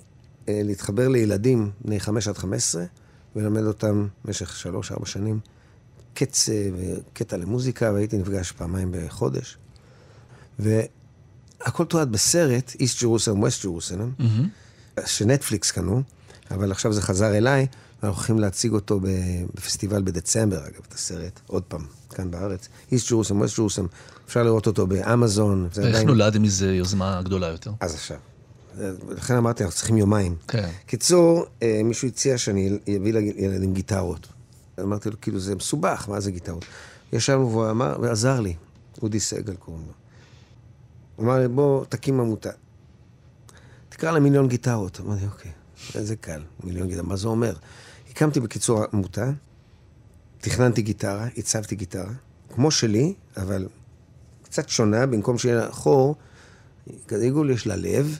[0.49, 2.83] אה, להתחבר לילדים בני 5 עד 15,
[3.35, 4.65] וללמד אותם במשך
[5.01, 5.39] 3-4 שנים
[6.17, 9.57] קצב וקטע למוזיקה, והייתי נפגש פעמיים בחודש.
[10.59, 14.23] והכל תועד בסרט, East Jerusalem, West Jerusalem,
[15.05, 16.01] שנטפליקס קנו,
[16.51, 17.67] אבל עכשיו זה חזר אליי,
[18.03, 18.99] ואנחנו הולכים להציג אותו
[19.53, 22.67] בפסטיבל בדצמבר, אגב, את הסרט, עוד פעם, כאן בארץ.
[22.91, 23.11] East Jerusalem,
[23.43, 23.87] West Jerusalem,
[24.27, 25.67] אפשר לראות אותו באמזון.
[25.77, 27.71] איך עדיין- נולד מזה יוזמה גדולה יותר?
[27.79, 28.17] אז עכשיו.
[29.09, 30.35] לכן אמרתי, אנחנו צריכים יומיים.
[30.47, 30.69] כן.
[30.85, 34.27] קיצור, אה, מישהו הציע שאני אביא לילדים גיטרות.
[34.83, 36.65] אמרתי לו, כאילו, זה מסובך, מה זה גיטרות?
[37.13, 38.55] ישבנו והוא אמר, ועזר לי,
[39.01, 39.93] אודי סגל קוראים לו.
[41.15, 42.49] הוא אמר לי, בוא, תקים עמותה.
[43.89, 44.99] תקרא לה מיליון גיטרות.
[44.99, 45.51] אמרתי, אוקיי,
[45.95, 47.53] איזה קל, מיליון גיטרות, מה זה אומר?
[48.11, 49.31] הקמתי בקיצור עמותה,
[50.41, 52.11] תכננתי גיטרה, הצבתי גיטרה,
[52.55, 53.67] כמו שלי, אבל
[54.43, 56.15] קצת שונה, במקום שיהיה לה חור,
[57.07, 58.19] כזה עיגול יש לה לב,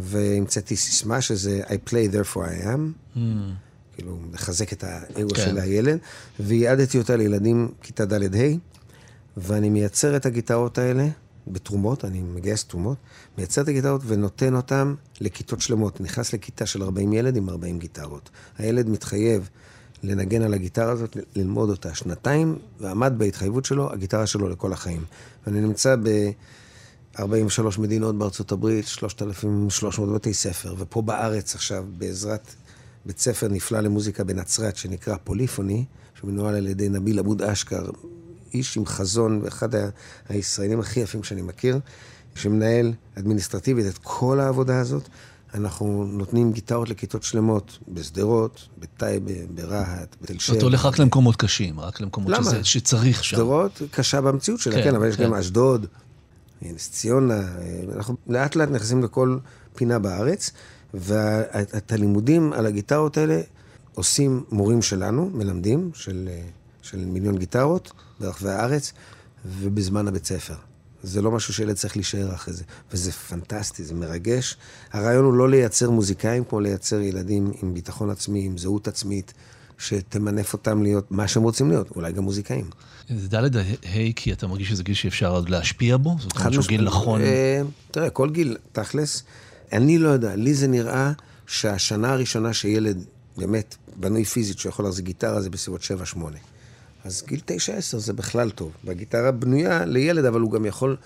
[0.00, 3.18] והמצאתי סיסמה שזה I play therefore I am,
[3.98, 5.44] כאילו, לחזק את האגו כן.
[5.44, 5.98] של הילד,
[6.40, 8.56] וייעדתי אותה לילדים כיתה ד'-ה',
[9.36, 11.08] ואני מייצר את הגיטרות האלה
[11.46, 12.96] בתרומות, אני מגייס תרומות,
[13.38, 16.00] מייצר את הגיטרות ונותן אותן לכיתות שלמות.
[16.00, 18.30] נכנס לכיתה של 40 ילד עם 40 גיטרות.
[18.58, 19.48] הילד מתחייב
[20.02, 25.04] לנגן על הגיטרה הזאת, ללמוד אותה שנתיים, ועמד בהתחייבות שלו, הגיטרה שלו לכל החיים.
[25.46, 32.54] ואני נמצא ב-43 מדינות בארצות הברית, 3,300 בתי ספר, ופה בארץ עכשיו, בעזרת
[33.06, 35.84] בית ספר נפלא למוזיקה בנצרת, שנקרא פוליפוני,
[36.20, 37.90] שמנוהל על ידי נביל עבוד אשכר,
[38.54, 39.68] איש עם חזון, ואחד
[40.28, 41.80] הישראלים הכי יפים שאני מכיר,
[42.34, 45.08] שמנהל אדמיניסטרטיבית את כל העבודה הזאת.
[45.54, 50.56] אנחנו נותנים גיטרות לכיתות שלמות בשדרות, בטייבה, ברהט, בתל שבע.
[50.56, 52.44] אתה הולך רק למקומות קשים, רק למקומות למה?
[52.44, 53.36] שזה, שצריך שם.
[53.36, 55.24] שדרות קשה במציאות שלה, כן, כן, אבל יש כן.
[55.24, 55.86] גם אשדוד,
[56.62, 59.38] נס ציונה, אה, אנחנו לאט לאט נכנסים לכל
[59.74, 60.50] פינה בארץ,
[60.94, 63.40] ואת הלימודים על הגיטרות האלה
[63.94, 66.28] עושים מורים שלנו, מלמדים, של,
[66.82, 68.92] של מיליון גיטרות ברחבי הארץ,
[69.46, 70.54] ובזמן הבית ספר.
[71.02, 74.56] זה לא משהו שילד צריך להישאר אחרי זה, וזה פנטסטי, זה מרגש.
[74.92, 79.32] הרעיון הוא לא לייצר מוזיקאים, כמו לייצר ילדים עם ביטחון עצמי, עם זהות עצמית,
[79.78, 82.70] שתמנף אותם להיות מה שהם רוצים להיות, אולי גם מוזיקאים.
[83.08, 86.16] זה ד' ה' כי אתה מרגיש שזה גיל שאפשר עוד להשפיע בו?
[86.20, 86.84] זאת אומרת שהוא גיל.
[86.84, 87.20] נכון.
[87.20, 89.22] אה, תראה, כל גיל, תכלס,
[89.72, 91.12] אני לא יודע, לי זה נראה
[91.46, 93.04] שהשנה הראשונה שילד
[93.36, 95.80] באמת בנוי פיזית, שהוא יכול להחזיק גיטרה, זה בסביבות
[96.14, 96.18] 7-8.
[97.04, 98.72] אז גיל 9-10 זה בכלל טוב.
[98.84, 100.96] והגיטרה בנויה לילד, אבל הוא גם יכול...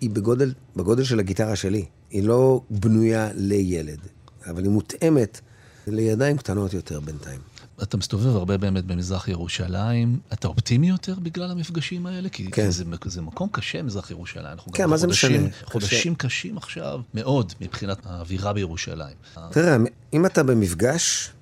[0.00, 1.84] היא בגודל, בגודל של הגיטרה שלי.
[2.10, 3.98] היא לא בנויה לילד,
[4.46, 5.40] אבל היא מותאמת
[5.86, 7.40] לידיים קטנות יותר בינתיים.
[7.82, 10.18] אתה מסתובב הרבה באמת במזרח ירושלים.
[10.32, 12.28] אתה אופטימי יותר בגלל המפגשים האלה?
[12.28, 12.70] כי כן.
[12.70, 14.46] זה, זה מקום קשה, מזרח ירושלים.
[14.46, 15.48] אנחנו כן, מה זה משנה?
[15.64, 19.16] חודשים קשים עכשיו, מאוד, מבחינת האווירה בירושלים.
[19.50, 19.76] תראה,
[20.12, 21.32] אם אתה במפגש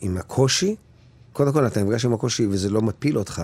[0.00, 0.76] עם הקושי,
[1.32, 3.42] קודם כל אתה נפגש עם הקושי וזה לא מפיל אותך,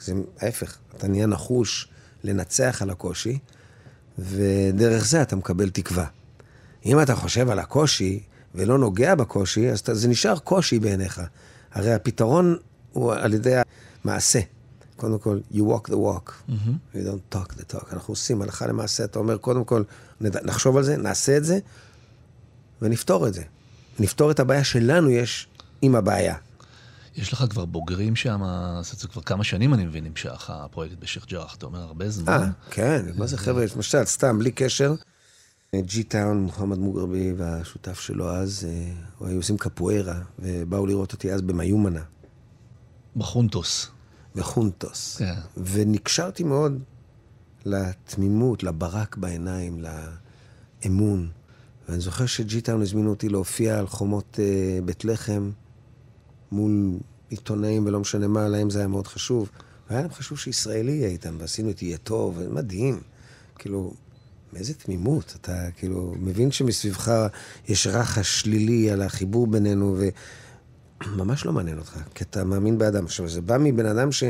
[0.00, 1.88] זה ההפך, אתה נהיה נחוש
[2.24, 3.38] לנצח על הקושי,
[4.18, 6.06] ודרך זה אתה מקבל תקווה.
[6.86, 8.20] אם אתה חושב על הקושי
[8.54, 11.20] ולא נוגע בקושי, אז אתה, זה נשאר קושי בעיניך.
[11.72, 12.56] הרי הפתרון
[12.92, 13.54] הוא על ידי
[14.04, 14.40] המעשה.
[14.96, 16.52] קודם כל, you walk the walk,
[16.94, 17.92] you don't talk the talk.
[17.92, 19.82] אנחנו עושים הלכה למעשה, אתה אומר, קודם כל.
[20.20, 21.58] נחשוב על זה, נעשה את זה,
[22.82, 23.42] ונפתור את זה.
[23.98, 25.48] נפתור את הבעיה שלנו יש
[25.82, 26.34] עם הבעיה.
[27.16, 28.40] יש לך כבר בוגרים שם,
[28.82, 31.54] זה כבר כמה שנים אני מבין, נמשך הפרויקט בשייח' ג'ראח.
[31.56, 32.32] אתה אומר, הרבה זמן.
[32.32, 34.94] אה, כן, מה זה חבר'ה, למשל, סתם, בלי קשר,
[35.76, 41.42] ג'י טאון, מוחמד מוגרבי והשותף שלו אז, אה, היו עושים קפוארה, ובאו לראות אותי אז
[41.42, 42.02] במיומנה,
[43.16, 43.88] בחונטוס.
[44.34, 45.16] בחונטוס.
[45.16, 45.34] כן.
[45.56, 46.82] ונקשרתי מאוד
[47.64, 49.84] לתמימות, לברק בעיניים,
[50.84, 51.28] לאמון.
[51.88, 55.50] ואני זוכר שג'י טאון הזמינו אותי להופיע על חומות אה, בית לחם,
[56.52, 59.50] מול עיתונאים ולא משנה מה, להם זה היה מאוד חשוב.
[59.90, 63.00] והיה להם חשוב שישראלי יהיה איתם, ועשינו את יהיה טוב, מדהים.
[63.58, 63.94] כאילו,
[64.52, 65.36] מאיזה תמימות.
[65.40, 67.26] אתה כאילו מבין שמסביבך
[67.68, 69.96] יש רחש שלילי על החיבור בינינו,
[71.06, 73.04] וממש לא מעניין אותך, כי אתה מאמין באדם.
[73.04, 74.24] עכשיו, זה בא מבן אדם ש...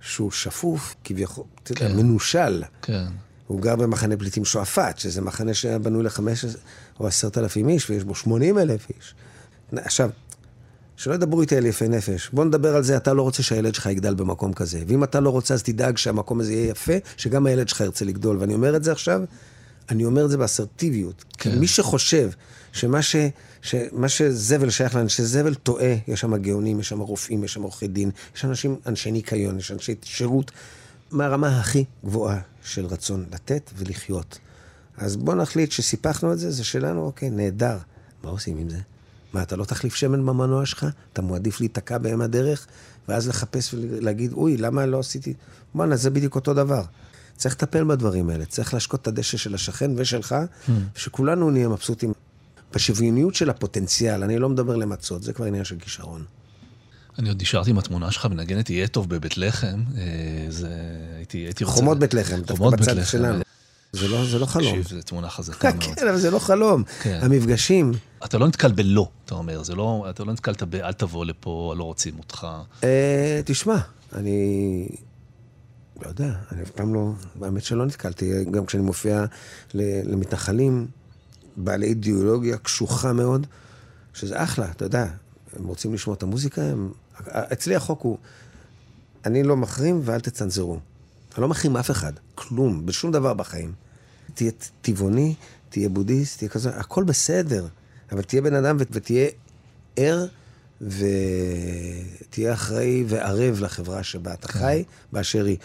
[0.00, 1.96] שהוא שפוף, כביכול, אתה יודע, כן.
[1.96, 2.62] מנושל.
[2.82, 3.04] כן.
[3.46, 6.44] הוא גר במחנה פליטים שועפאט, שזה מחנה שהיה בנוי לחמש
[7.00, 9.14] או עשרת אלפים איש, ויש בו שמונים אלף איש.
[9.72, 10.10] עכשיו,
[11.00, 12.30] שלא ידברו איתי על יפי נפש.
[12.32, 14.82] בוא נדבר על זה, אתה לא רוצה שהילד שלך יגדל במקום כזה.
[14.86, 18.36] ואם אתה לא רוצה, אז תדאג שהמקום הזה יהיה יפה, שגם הילד שלך ירצה לגדול.
[18.40, 19.20] ואני אומר את זה עכשיו,
[19.88, 21.24] אני אומר את זה באסרטיביות.
[21.38, 21.50] כן.
[21.50, 22.30] כי מי שחושב
[22.72, 23.16] שמה ש...
[23.62, 25.94] שמה שזבל שייך לאנשי זבל, טועה.
[26.08, 29.72] יש שם גאונים, יש שם רופאים, יש שם עורכי דין, יש אנשים, אנשי ניקיון, יש
[29.72, 30.50] אנשי שירות,
[31.10, 34.38] מהרמה הכי גבוהה של רצון לתת ולחיות.
[34.96, 37.78] אז בוא נחליט שסיפחנו את זה, זה שלנו, אוקיי, נהדר.
[38.22, 38.78] מה עושים עם זה?
[39.32, 40.86] מה, אתה לא תחליף שמן במנוע שלך?
[41.12, 42.66] אתה מעדיף להיתקע באם הדרך,
[43.08, 45.34] ואז לחפש ולהגיד, אוי, למה לא עשיתי...
[45.74, 46.82] בואנה, זה בדיוק אותו דבר.
[47.36, 50.34] צריך לטפל בדברים האלה, צריך להשקות את הדשא של השכן ושלך,
[50.94, 52.12] שכולנו נהיה מבסוטים.
[52.74, 56.24] בשוויוניות של הפוטנציאל, אני לא מדבר למצות, זה כבר עניין של כישרון.
[57.18, 59.82] אני עוד נשארתי עם התמונה שלך מנגנת יהיה טוב בבית לחם.
[59.96, 60.02] אה,
[60.48, 60.68] זה...
[61.16, 61.76] הייתי, הייתי רוצה...
[61.76, 63.04] חומות בית לחם, דווקא בצד לחם.
[63.04, 63.42] שלנו.
[63.92, 64.82] זה לא, זה לא חלום.
[64.82, 65.82] תקשיב, זו תמונה חזקה מאוד.
[65.82, 66.84] כן, אבל זה לא חלום.
[67.02, 67.18] כן.
[67.22, 67.92] המפגשים,
[68.24, 71.74] אתה לא נתקל בלא, אתה אומר, זה לא, אתה לא נתקלת ב אל תבוא לפה,
[71.78, 72.46] לא רוצים אותך.
[72.84, 73.76] אה, תשמע,
[74.12, 74.88] אני
[76.02, 79.24] לא יודע, אני אף פעם לא, האמת שלא נתקלתי, גם כשאני מופיע
[79.74, 80.86] למתנחלים,
[81.56, 83.46] בעלי אידיאולוגיה קשוחה מאוד,
[84.14, 85.06] שזה אחלה, אתה יודע,
[85.56, 86.92] הם רוצים לשמוע את המוזיקה, הם...
[87.28, 88.18] אצלי החוק הוא,
[89.26, 90.78] אני לא מחרים ואל תצנזרו.
[91.34, 93.72] אני לא מחרים אף אחד, כלום, בשום דבר בחיים.
[94.34, 94.50] תהיה
[94.82, 95.34] טבעוני,
[95.68, 97.66] תהיה בודהיסט, תהיה כזה, הכל בסדר,
[98.12, 99.28] אבל תהיה בן אדם ותהיה
[99.96, 100.26] ער
[100.80, 105.56] ותהיה אחראי וערב לחברה שבה אתה חי, באשר היא.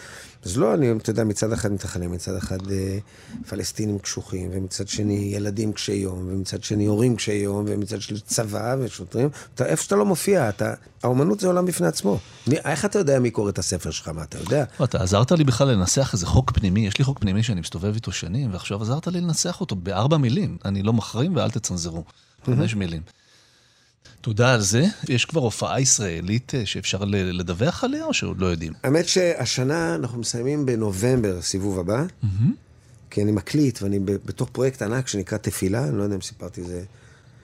[0.44, 2.98] אז לא, אני, אתה יודע, מצד אחד מתנחלים, מצד אחד אה,
[3.48, 8.76] פלסטינים קשוחים, ומצד שני ילדים קשי יום, ומצד שני הורים קשי יום, ומצד שני צבא
[8.78, 9.28] ושוטרים.
[9.54, 12.18] אתה, איפה שאתה לא מופיע, אתה, האומנות זה עולם בפני עצמו.
[12.46, 14.64] מי, איך אתה יודע מי קורא את הספר שלך, מה אתה יודע?
[14.80, 17.94] לא, אתה עזרת לי בכלל לנסח איזה חוק פנימי, יש לי חוק פנימי שאני מסתובב
[17.94, 20.56] איתו שנים, ועכשיו עזרת לי לנסח אותו בארבע מילים.
[20.64, 22.04] אני לא מחרים ואל תצנזרו.
[22.46, 23.02] חמש מילים.
[24.26, 24.84] תודה על זה.
[25.08, 28.72] יש כבר הופעה ישראלית אה, שאפשר לדווח עליה, או שעוד לא יודעים?
[28.82, 32.04] האמת שהשנה אנחנו מסיימים בנובמבר סיבוב הבא,
[33.10, 36.66] כי אני מקליט ואני בתוך פרויקט ענק שנקרא תפילה, אני לא יודע אם סיפרתי את
[36.66, 36.82] זה.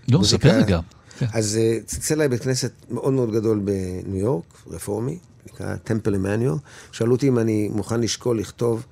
[0.09, 0.81] לא, ספר רגע.
[1.19, 1.27] כן.
[1.33, 6.59] אז אה, צלצל אליי בית כנסת מאוד מאוד גדול בניו יורק, רפורמי, נקרא טמפל עמנואל.
[6.93, 8.87] שאלו אותי אם אני מוכן לשקול לכתוב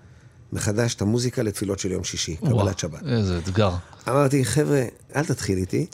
[0.53, 3.07] מחדש את המוזיקה לתפילות של יום שישי, קבלת שבת.
[3.07, 3.71] איזה אתגר.
[4.09, 4.85] אמרתי, חבר'ה,
[5.17, 5.87] אל תתחיל איתי,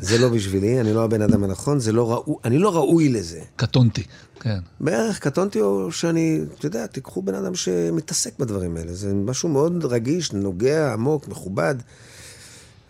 [0.00, 3.40] זה לא בשבילי, אני לא הבן אדם הנכון, זה לא ראוי, אני לא ראוי לזה.
[3.56, 4.02] קטונתי.
[4.40, 4.58] כן.
[4.80, 8.94] בערך קטונתי או שאני, אתה יודע, תיקחו בן אדם שמתעסק בדברים האלה.
[8.94, 11.74] זה משהו מאוד רגיש, נוגע, עמוק, מכובד.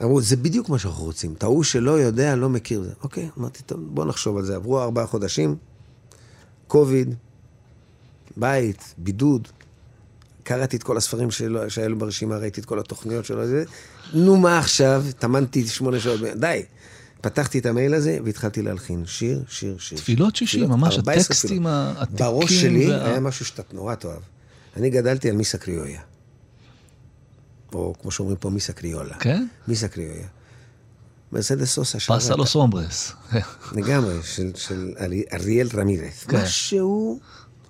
[0.03, 1.35] אמרו, זה בדיוק מה שאנחנו רוצים.
[1.41, 2.93] ההוא שלא יודע, לא מכיר זה.
[3.03, 4.57] אוקיי, אמרתי, טוב, בוא נחשוב על זה.
[4.57, 5.57] עברו ארבעה חודשים,
[6.67, 7.15] קוביד,
[8.37, 9.49] בית, בידוד.
[10.49, 13.47] קראתי את כל הספרים שלו, שהיו לו ברשימה, ראיתי את כל התוכניות שלו.
[13.47, 13.65] זה,
[14.15, 15.05] נו, מה עכשיו?
[15.19, 16.21] טמנתי שמונה שעות.
[16.37, 16.63] די.
[17.21, 19.99] פתחתי את המייל הזה והתחלתי להלחין שיר, שיר, שיר.
[19.99, 21.67] תפילות שישי, ממש 14 הטקסטים.
[21.67, 22.17] העתיקים.
[22.17, 24.21] בראש שלי וה- היה משהו שאתה נורא תאהב.
[24.77, 26.01] אני גדלתי על מיסה קריאויה.
[27.73, 29.15] או כמו שאומרים פה, Misa Criolla.
[29.19, 29.47] כן?
[29.69, 30.27] Misa Criolla.
[31.33, 32.19] מרסדס סוסה שרה.
[32.19, 33.13] Paz a los hombres.
[33.73, 36.25] לגמרי, של, של ארי- אריאל רמירס.
[36.25, 36.43] כן.
[36.43, 37.21] משהו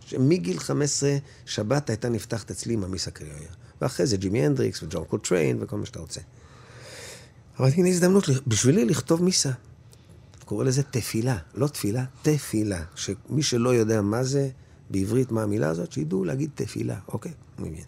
[0.09, 1.17] שמגיל 15,
[1.47, 3.49] שבת הייתה נפתחת אצלי עם ה Misa Criolla.
[3.81, 6.21] ואחרי זה ג'ימי הנדריקס וג'ון קולטריין וכל מה שאתה רוצה.
[7.61, 9.51] אמרתי, הנה הזדמנות בשבילי לכתוב מיסה.
[10.45, 12.83] קורא לזה תפילה, לא תפילה, תפילה.
[12.95, 14.49] שמי שלא יודע מה זה
[14.91, 17.33] בעברית, מה המילה הזאת, שידעו להגיד תפילה, אוקיי?
[17.59, 17.85] מעניין.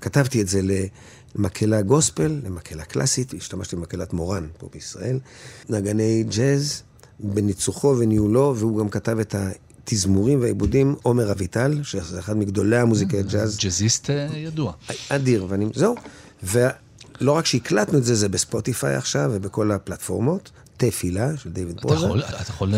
[0.00, 0.60] כתבתי את זה
[1.34, 5.20] למקהלה גוספל, למקהלה קלאסית, השתמשתי במקהלת מורן פה בישראל,
[5.68, 6.82] נגני ג'אז
[7.20, 9.34] בניצוחו וניהולו, והוא גם כתב את
[9.92, 14.72] התזמורים והעיבודים, עומר אביטל, שזה אחד מגדולי המוזיקאי ג'אז, ג'אזיסט אה, ידוע.
[15.08, 15.94] אדיר, ואני, זהו.
[16.42, 21.80] ולא רק שהקלטנו את זה, זה בספוטיפיי עכשיו ובכל הפלטפורמות, תפילה של דיוויד.
[21.84, 22.68] יכול, אתה יכול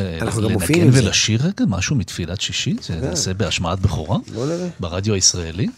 [0.45, 0.89] לנגן.
[0.93, 2.77] ולשיר רגע משהו מתפילת שישי?
[2.83, 4.19] זה נעשה בהשמעת בכורה?
[4.35, 4.69] בוא נראה.
[4.81, 5.69] ברדיו הישראלי?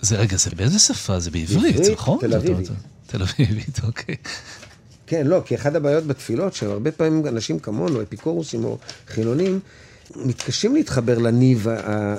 [0.00, 1.20] זה רגע, זה באיזה שפה?
[1.20, 2.18] זה בעברית, נכון?
[2.20, 2.68] תל אביבית.
[3.06, 4.16] תל אביבית, אוקיי.
[5.06, 9.60] כן, לא, כי אחת הבעיות בתפילות, שהרבה פעמים אנשים כמונו, אפיקורוסים או חילונים,
[10.16, 12.14] מתקשים להתחבר לניב ה-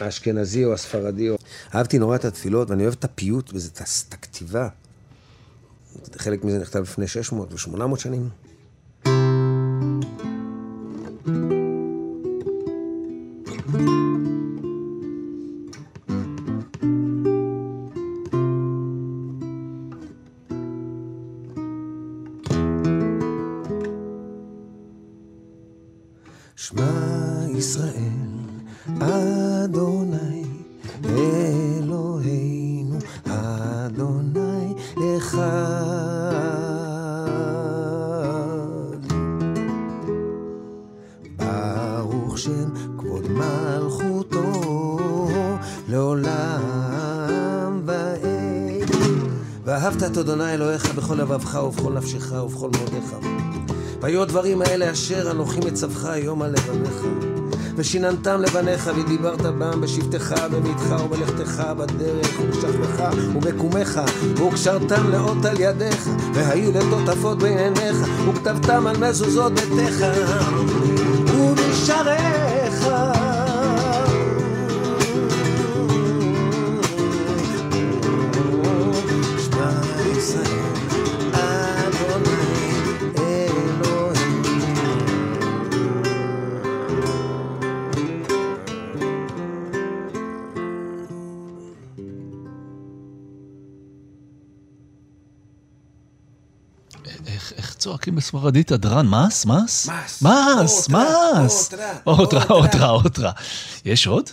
[0.00, 1.28] האשכנזי או הספרדי.
[1.74, 3.70] אהבתי נורא את התפילות, ואני אוהב את הפיוט וזה,
[4.08, 4.68] את הכתיבה.
[6.16, 8.28] חלק מזה נכתב לפני 600 ו-800 שנים.
[51.54, 53.16] לבבך ובכל נפשך ובכל מאודיך.
[54.00, 57.02] והיו הדברים האלה אשר אנוכי מצווך היום על לבביך.
[57.76, 64.00] ושיננתם לבניך ודיברת בם בשבתך, בביתך ובלכתך, בדרך ובשכבך ובקומך,
[64.36, 67.96] והוקשרתם לאות על ידיך, והיו לטוטפות בין עיניך,
[68.28, 70.06] וכתבתם על מזוזות ביתך
[71.34, 72.63] ובשעריך.
[97.26, 99.06] איך- איך צועקים בספרדית הדרן?
[99.08, 99.46] מס?
[99.46, 99.88] מס?
[99.88, 100.22] מס.
[100.22, 101.70] מס, מס.
[102.06, 103.32] אוטרה, אוטרה, אוטרה.
[103.84, 104.30] יש עוד?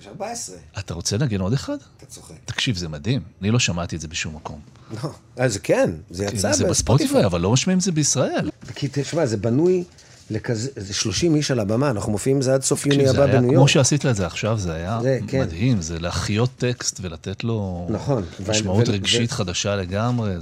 [0.00, 0.56] יש 14.
[0.78, 1.76] אתה רוצה לנגן עוד אחד?
[1.96, 2.34] אתה צוחק.
[2.44, 3.22] תקשיב, זה מדהים.
[3.42, 4.60] אני לא שמעתי את זה בשום מקום.
[5.04, 5.10] לא.
[5.40, 8.50] אה, זה כן, זה יצא זה בספוטיפיי, אבל לא משמיעים את זה בישראל.
[8.74, 9.84] כי תשמע, זה בנוי
[10.30, 13.52] לכזה, זה 30 איש על הבמה, אנחנו מופיעים זה עד סוף יוני הבא בניו כמו
[13.52, 13.68] יורק.
[13.68, 15.40] שעשית את זה עכשיו, זה היה זה, כן.
[15.40, 15.82] מדהים.
[15.82, 18.24] זה להחיות טקסט ולתת לו נכון.
[18.48, 20.34] משמעות ו- רגשית ו- חדשה לגמרי.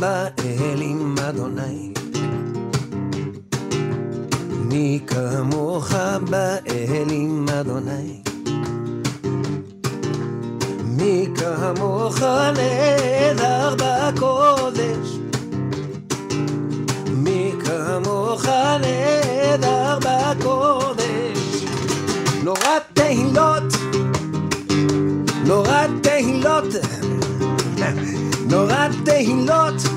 [0.00, 1.92] באלים, אדוני?
[4.64, 5.92] מי כמוך
[6.30, 8.22] באלים, אדוני?
[10.84, 12.22] מי כמוך
[12.56, 15.18] נהדר בקודש?
[17.10, 18.46] מי כמוך
[18.80, 21.64] נהדר בקודש?
[22.44, 23.72] נורא תהילות,
[25.46, 26.64] נורא תהילות,
[28.50, 29.87] נורא תהילות,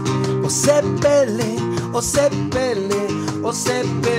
[0.51, 1.43] עושה פלא,
[1.91, 3.05] עושה פלא,
[3.41, 4.11] עושה פלא.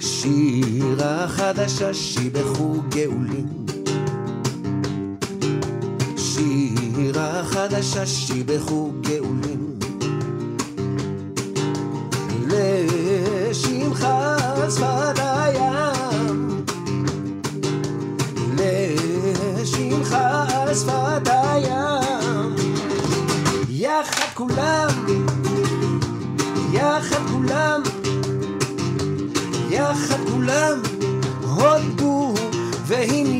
[0.00, 3.66] שירה חדשה שיבחו גאולים.
[6.16, 9.78] שירה חדשה שיבחו גאולים.
[12.48, 14.08] לשמך
[14.70, 15.77] שפת הים
[32.98, 33.37] Lahini.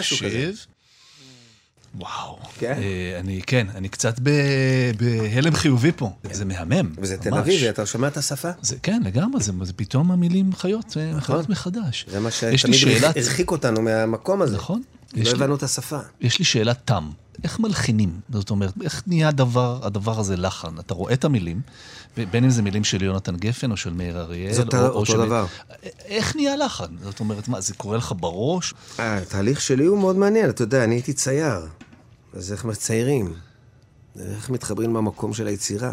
[0.00, 0.50] משהו כזה.
[1.98, 2.38] וואו.
[2.58, 2.78] כן?
[2.82, 4.20] אה, אני, כן, אני קצת
[4.98, 6.10] בהלם חיובי פה.
[6.32, 6.94] זה מהמם.
[6.98, 7.34] וזה תל.
[7.34, 8.50] אביבי, אתה שומע את השפה?
[8.62, 11.20] זה, כן, לגמרי, זה, זה פתאום המילים חיות, אה, נכון.
[11.22, 12.06] חיות מחדש.
[12.08, 14.56] זה מה שתמיד הרחיק אותנו מהמקום הזה.
[14.56, 14.82] נכון.
[15.16, 15.98] לא הבנו את השפה.
[16.20, 17.10] יש לי שאלת תם.
[17.44, 18.20] איך מלחינים?
[18.32, 20.78] זאת אומרת, איך נהיה הדבר, הדבר הזה לחן?
[20.78, 21.60] אתה רואה את המילים,
[22.16, 24.52] בין אם זה מילים של יונתן גפן או של מאיר אריאל.
[24.52, 25.18] זה אותו- או, או אותו של...
[25.18, 25.46] דבר.
[26.04, 26.96] איך נהיה לחן?
[27.02, 28.74] זאת אומרת, מה, זה קורה לך בראש?
[28.98, 31.66] אה, התהליך שלי הוא מאוד מעניין, אתה יודע, אני הייתי צייר.
[32.34, 33.34] אז איך מציירים?
[34.20, 35.92] איך מתחברים למקום של היצירה?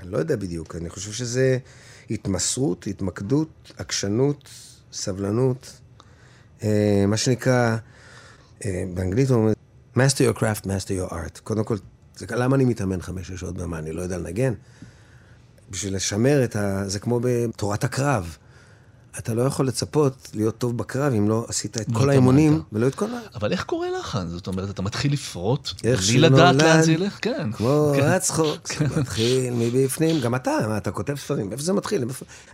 [0.00, 1.58] אני לא יודע בדיוק, אני חושב שזה
[2.10, 4.48] התמסרות, התמקדות, עקשנות,
[4.92, 5.72] סבלנות.
[6.62, 7.76] אה, מה שנקרא,
[8.64, 9.54] אה, באנגלית אומרים,
[9.96, 9.98] master
[10.34, 11.40] your craft, master your art.
[11.44, 11.76] קודם כל,
[12.16, 13.78] זה, למה אני מתאמן חמש שעות במה?
[13.78, 14.54] אני לא יודע לנגן?
[15.70, 16.82] בשביל לשמר את ה...
[16.86, 18.36] זה כמו בתורת הקרב.
[19.18, 22.62] אתה לא יכול לצפות להיות טוב בקרב אם לא עשית את לא כל האימונים.
[22.72, 23.18] ולא את כל ה...
[23.34, 24.28] אבל איך קורה לחן?
[24.28, 27.18] זאת אומרת, אתה מתחיל לפרוט, בלי לדעת לאן זה ילך?
[27.22, 27.52] כן.
[27.52, 28.06] כמו כן.
[28.06, 30.20] הצחוק, זה מתחיל מבפנים.
[30.20, 32.04] גם אתה, מה, אתה כותב ספרים, איפה זה מתחיל?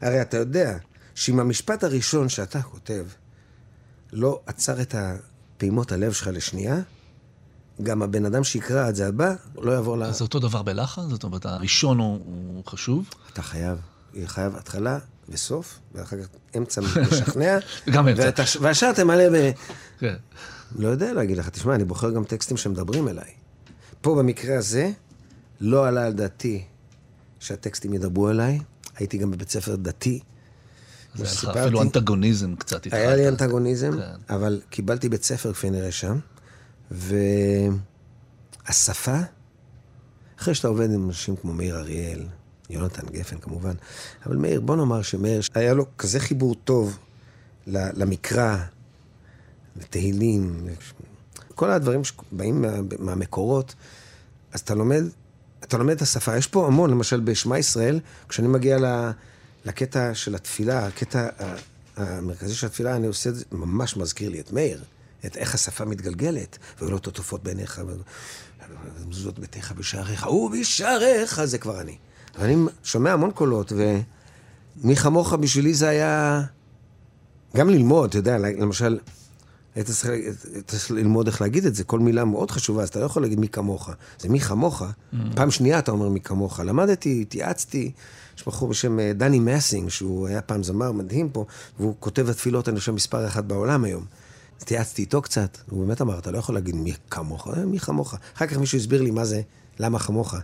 [0.00, 0.78] הרי אתה יודע
[1.14, 3.04] שאם המשפט הראשון שאתה כותב
[4.12, 4.94] לא עצר את
[5.56, 6.80] פעימות הלב שלך לשנייה,
[7.82, 10.02] גם הבן אדם שיקרא את זה הבא, לא יעבור ל...
[10.02, 11.08] אז זה אותו דבר בלחן?
[11.10, 13.04] זאת אומרת, הראשון הוא, הוא חשוב?
[13.32, 13.78] אתה חייב,
[14.26, 14.98] חייב התחלה
[15.28, 17.58] וסוף, ואחר כך אמצע משכנע.
[17.92, 18.22] גם אמצע.
[18.22, 19.50] ואתה- והשאר תמלא ב...
[19.98, 20.14] כן.
[20.78, 23.30] לא יודע להגיד לך, תשמע, אני בוחר גם טקסטים שמדברים אליי.
[24.00, 24.90] פה במקרה הזה,
[25.60, 26.64] לא עלה על דעתי
[27.40, 28.58] שהטקסטים ידברו אליי.
[28.96, 30.20] הייתי גם בבית ספר דתי.
[31.14, 32.96] זה היה לך אפילו אנטגוניזם קצת איתך.
[32.96, 34.34] היה לי אנטגוניזם, כן.
[34.34, 36.18] אבל קיבלתי בית ספר כפי נראה שם,
[36.90, 37.80] והשפה,
[40.40, 42.26] אחרי שאתה עובד עם אנשים כמו מאיר אריאל,
[42.70, 43.74] יונתן גפן כמובן,
[44.26, 46.98] אבל מאיר, בוא נאמר שמאיר, היה לו כזה חיבור טוב
[47.66, 48.56] למקרא,
[49.76, 50.66] לתהילים,
[51.54, 52.68] כל הדברים שבאים מה,
[52.98, 53.74] מהמקורות,
[54.52, 55.02] אז אתה לומד,
[55.64, 56.36] אתה לומד את השפה.
[56.36, 59.10] יש פה המון, למשל בשמע ישראל, כשאני מגיע ל-
[59.64, 61.28] לקטע של התפילה, הקטע
[61.96, 64.84] המרכזי של התפילה, אני עושה את זה, ממש מזכיר לי את מאיר,
[65.26, 67.80] את איך השפה מתגלגלת, ולא תוטפות בעיניך,
[69.00, 71.96] ומזוזות ביתך בשעריך, ובשעריך, זה כבר אני.
[72.38, 73.72] ואני שומע המון קולות,
[74.82, 76.42] ומי כמוך בשבילי זה היה
[77.56, 78.98] גם ללמוד, אתה יודע, למשל,
[79.74, 80.10] היית צריך,
[80.66, 83.40] צריך ללמוד איך להגיד את זה, כל מילה מאוד חשובה, אז אתה לא יכול להגיד
[83.40, 83.90] מי כמוך.
[84.18, 84.82] זה מי כמוך,
[85.34, 86.60] פעם שנייה אתה אומר מי כמוך.
[86.60, 87.92] למדתי, התייעצתי,
[88.36, 91.44] יש בחור בשם אה, דני מסינג, שהוא היה פעם זמר מדהים פה,
[91.78, 94.04] והוא כותב התפילות, אני חושב, מספר אחת בעולם היום.
[94.56, 97.78] אז התייעצתי איתו קצת, הוא באמת אמר, אתה לא יכול להגיד מי כמוך, אה, מי
[97.78, 98.14] כמוך.
[98.36, 99.42] אחר כך מישהו הסביר לי מה זה,
[99.78, 100.34] למה כמוך.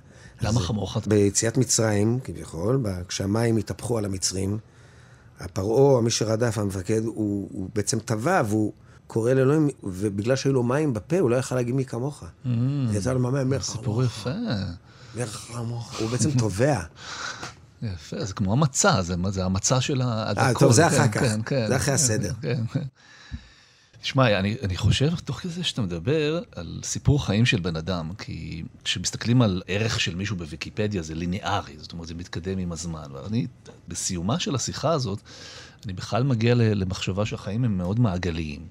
[0.43, 0.97] למה אז, כמוך?
[1.07, 4.59] ביציאת מצרים, כביכול, כשהמים התהפכו על המצרים,
[5.41, 8.73] הפרעה, מי שרדף, המפקד, הוא, הוא בעצם טבע והוא
[9.07, 12.25] קורא לאלוהים, ובגלל שהיו לו מים בפה, הוא לא יכל להגיד מי כמוך.
[12.93, 14.31] יצא לו מהמים, מלך סיפור יפה.
[15.15, 16.01] מלך כמוך.
[16.01, 16.81] הוא בעצם תובע.
[17.83, 20.45] יפה, זה כמו המצה, זה, זה המצה של הדקות.
[20.45, 21.21] אה, טוב, זה כן, אחר כך.
[21.21, 22.33] כן, כן, זה אחרי הסדר.
[24.03, 28.63] תשמע, אני, אני חושב, תוך כזה שאתה מדבר, על סיפור חיים של בן אדם, כי
[28.85, 33.05] כשמסתכלים על ערך של מישהו בוויקיפדיה, זה ליניארי, זאת אומרת, זה מתקדם עם הזמן.
[33.13, 33.47] ואני,
[33.89, 35.21] בסיומה של השיחה הזאת,
[35.85, 38.67] אני בכלל מגיע למחשבה שהחיים הם מאוד מעגליים.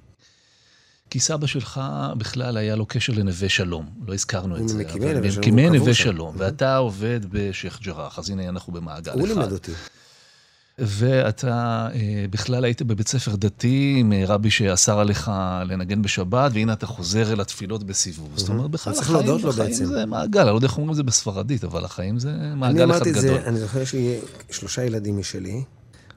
[1.10, 1.82] כי סבא שלך
[2.18, 4.84] בכלל היה לו קשר לנווה שלום, לא הזכרנו את הוא זה.
[5.22, 9.30] ממקימי נווה שלום, הוא ואתה עובד בשייח' ג'ראח, אז הנה אנחנו במעגל הוא אחד.
[9.30, 9.72] לימד אותי.
[10.82, 15.32] ואתה אה, בכלל היית בבית ספר דתי עם אה, רבי שאסר עליך
[15.66, 18.30] לנגן בשבת, והנה אתה חוזר אל התפילות בסיבוב.
[18.36, 19.74] זאת אומרת, בכלל החיים, החיים.
[19.74, 23.08] זה מעגל, אני לא יודע איך אומרים את זה בספרדית, אבל החיים זה מעגל אחד
[23.08, 23.22] גדול.
[23.22, 24.20] זה, אני זוכר שיש לי
[24.52, 25.64] שלושה ילדים משלי,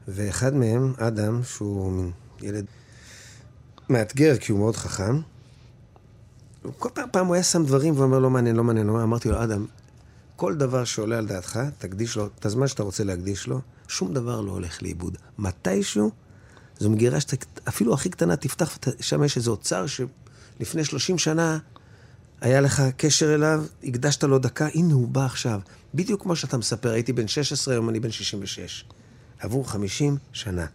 [0.08, 2.10] ואחד מהם, אדם, שהוא
[2.42, 2.64] ילד
[3.88, 5.20] מאתגר, כי הוא מאוד חכם,
[6.78, 9.08] כל פעם, פעם הוא היה שם דברים ואומר, לא מעניין, לא מעניין, לא מעניין.
[9.08, 9.66] אמרתי לו, אדם,
[10.37, 14.41] כל דבר שעולה על דעתך, תקדיש לו את הזמן שאתה רוצה להקדיש לו, שום דבר
[14.41, 15.16] לא הולך לאיבוד.
[15.39, 16.11] מתישהו,
[16.78, 21.59] זו מגירה שאפילו הכי קטנה, תפתח, שם יש איזה אוצר שלפני 30 שנה
[22.41, 25.61] היה לך קשר אליו, הקדשת לו דקה, הנה הוא בא עכשיו.
[25.95, 28.85] בדיוק כמו שאתה מספר, הייתי בן 16, היום אני בן 66.
[29.39, 30.66] עברו 50 שנה.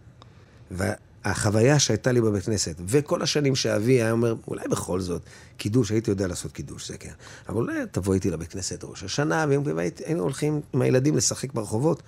[1.24, 5.22] והחוויה שהייתה לי בבית כנסת, וכל השנים שאבי היה אומר, אולי בכל זאת,
[5.56, 7.12] קידוש, הייתי יודע לעשות קידוש, זה כן.
[7.48, 12.02] אבל אולי תבוא איתי לבית כנסת ראש השנה, והיינו הולכים עם הילדים לשחק ברחובות.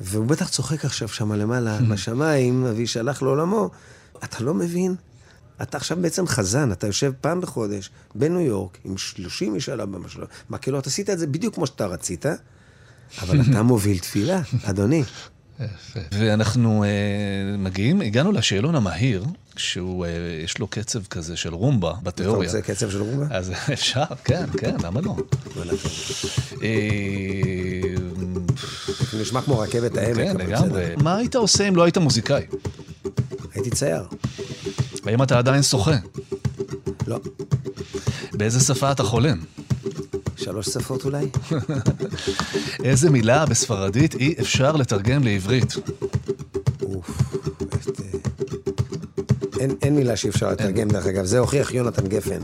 [0.00, 3.70] והוא בטח צוחק עכשיו שם למעלה, בשמיים, אבי שהלך לעולמו.
[4.24, 4.94] אתה לא מבין?
[5.62, 10.08] אתה עכשיו בעצם חזן, אתה יושב פעם בחודש בניו יורק עם 30 איש על הבמה
[10.08, 12.26] שלו, מקהלות, עשית את זה בדיוק כמו שאתה רצית,
[13.22, 15.04] אבל אתה מוביל תפילה, אדוני.
[15.64, 16.00] יפה.
[16.12, 16.88] ואנחנו אה,
[17.58, 19.24] מגיעים, הגענו לשאלון המהיר,
[19.56, 20.10] שהוא, אה,
[20.44, 22.48] יש לו קצב כזה של רומבה אתה בתיאוריה.
[22.48, 23.26] רוצה קצב של רומבה?
[23.30, 25.16] אז אפשר, כן, כן, למה לא?
[26.62, 26.70] אה,
[29.20, 30.84] נשמע כמו רכבת העמק, כן, לגמרי.
[31.02, 32.46] מה היית עושה אם לא היית מוזיקאי?
[33.54, 34.02] הייתי צייר.
[35.06, 35.96] האם אתה עדיין שוחה?
[37.06, 37.18] לא.
[38.32, 39.38] באיזה שפה אתה חולם?
[40.44, 41.26] שלוש שפות אולי?
[42.84, 45.74] איזה מילה בספרדית אי אפשר לתרגם לעברית?
[46.82, 47.22] אוף.
[48.00, 48.18] אה,
[49.60, 51.24] אין, אין מילה שאי אפשר לתרגם, דרך אגב.
[51.24, 52.40] זה הוכיח יונתן גפן.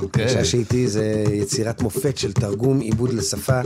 [0.00, 0.24] אוקיי.
[0.24, 3.60] האישה שאיתי זה יצירת מופת של תרגום, עיבוד לשפה,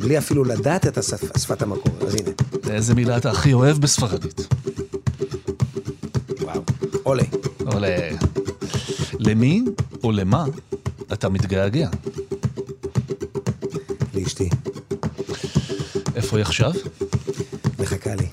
[0.00, 1.92] בלי אפילו לדעת את השפ, שפת המקור.
[2.06, 2.30] אז הנה,
[2.70, 4.54] איזה מילה אתה הכי אוהב בספרדית?
[6.40, 6.62] וואו.
[7.02, 7.22] עולה.
[7.66, 7.84] או ל...
[9.18, 9.64] למי
[10.04, 10.44] או למה
[11.12, 11.88] אתה מתגעגע?
[14.22, 14.48] לאשתי.
[16.16, 16.72] איפה היא עכשיו?
[17.78, 18.26] מחכה לי.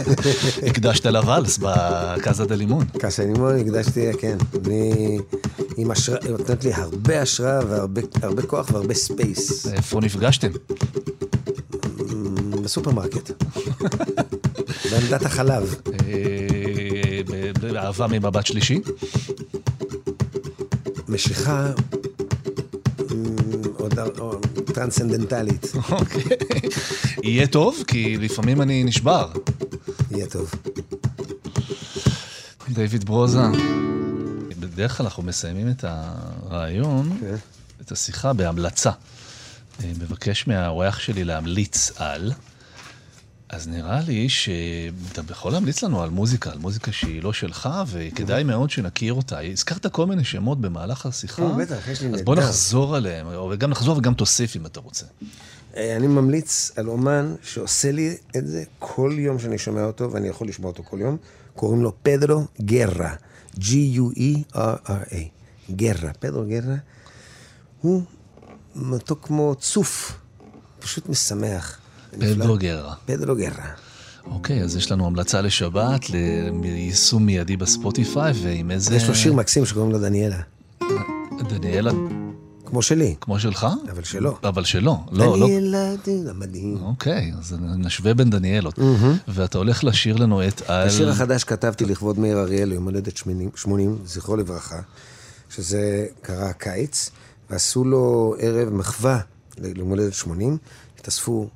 [0.68, 2.84] הקדשת לה ואלס ב Casa de Limón.
[2.98, 4.36] Casa Limón הקדשתי, כן.
[4.66, 5.18] אני...
[5.76, 9.66] עם השראה, היא נותנת לי הרבה השראה והרבה הרבה כוח והרבה space.
[9.66, 10.48] איפה נפגשתם?
[12.62, 13.30] בסופרמרקט.
[14.90, 15.74] בעמדת החלב.
[15.92, 17.20] אה,
[17.60, 18.80] באהבה ממבט שלישי?
[21.08, 21.70] משיכה
[24.76, 25.72] טרנסצנדנטלית.
[25.90, 26.22] אוקיי.
[27.22, 29.32] יהיה טוב, כי לפעמים אני נשבר.
[30.10, 30.54] יהיה טוב.
[32.68, 33.42] דיוויד ברוזה.
[34.58, 37.34] בדרך כלל אנחנו מסיימים את הריאיון, כן.
[37.80, 38.90] את השיחה, בהמלצה.
[39.80, 42.32] אני מבקש מהאורח שלי להמליץ על,
[43.66, 48.44] אז נראה לי שאתה יכול להמליץ לנו על מוזיקה, על מוזיקה שהיא לא שלך, וכדאי
[48.44, 49.40] מאוד שנכיר אותה.
[49.40, 52.46] הזכרת כל מיני שמות במהלך השיחה, או, בטח, יש לי אז בוא נהדר.
[52.46, 55.06] נחזור עליהם, וגם נחזור וגם תוסיף אם אתה רוצה.
[55.76, 60.28] אה, אני ממליץ על אומן שעושה לי את זה כל יום שאני שומע אותו, ואני
[60.28, 61.16] יכול לשמוע אותו כל יום,
[61.54, 63.14] קוראים לו פדרו גרה,
[63.58, 65.16] G-U-E-R-R-A,
[65.70, 66.76] גרה, פדרו גרה,
[67.80, 68.02] הוא
[68.74, 70.18] מתוק כמו צוף,
[70.78, 71.80] פשוט משמח.
[72.10, 72.94] פדרו גרה.
[73.06, 73.64] פדרו גרה.
[74.30, 76.10] אוקיי, אז יש לנו המלצה לשבת,
[76.62, 78.96] ליישום מיידי בספוטיפיי, ועם איזה...
[78.96, 80.40] יש לו שיר מקסים שקוראים לו דניאלה,
[81.48, 81.90] דניאלה,
[82.64, 83.66] כמו שלי, כמו שלך?
[83.90, 84.36] אבל שלו.
[84.42, 85.46] אבל שלא, לא, לא.
[85.46, 85.92] דניאלה,
[86.34, 86.78] מדהים.
[86.82, 88.78] אוקיי, אז נשווה בין דניאלות.
[89.28, 90.86] ואתה הולך לשיר לנו את על...
[90.86, 94.80] השיר החדש כתבתי לכבוד מאיר אריאל, יום הולדת 80, 80, זכרו לברכה,
[95.50, 97.10] שזה קרה הקיץ,
[97.50, 99.20] ועשו לו ערב מחווה
[99.58, 100.58] ליום הולדת 80,
[101.00, 101.48] התאספו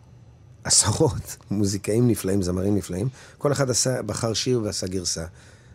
[0.65, 3.09] עשרות מוזיקאים נפלאים, זמרים נפלאים,
[3.39, 5.25] כל אחד עשה, בחר שיר ועשה גרסה.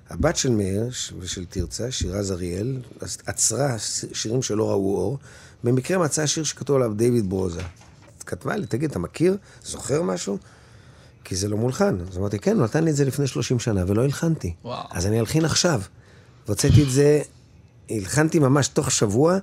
[0.09, 2.81] הבת של מאיר ושל תרצה, שירז אריאל,
[3.25, 3.75] עצרה
[4.13, 5.17] שירים שלא ראו אור,
[5.63, 7.61] במקרה מצאה שיר שכתוב עליו דיוויד ברוזה.
[8.25, 9.38] כתבה לי, תגיד, אתה מכיר?
[9.63, 10.38] זוכר משהו?
[11.23, 11.97] כי זה לא מולחן.
[12.11, 14.53] אז אמרתי, כן, הוא נתן לי את זה לפני 30 שנה, ולא הלחנתי.
[14.63, 14.88] וואו.
[14.91, 15.81] אז אני אלחין עכשיו.
[16.47, 17.21] והוצאתי את זה,
[17.89, 19.38] הלחנתי ממש תוך שבוע,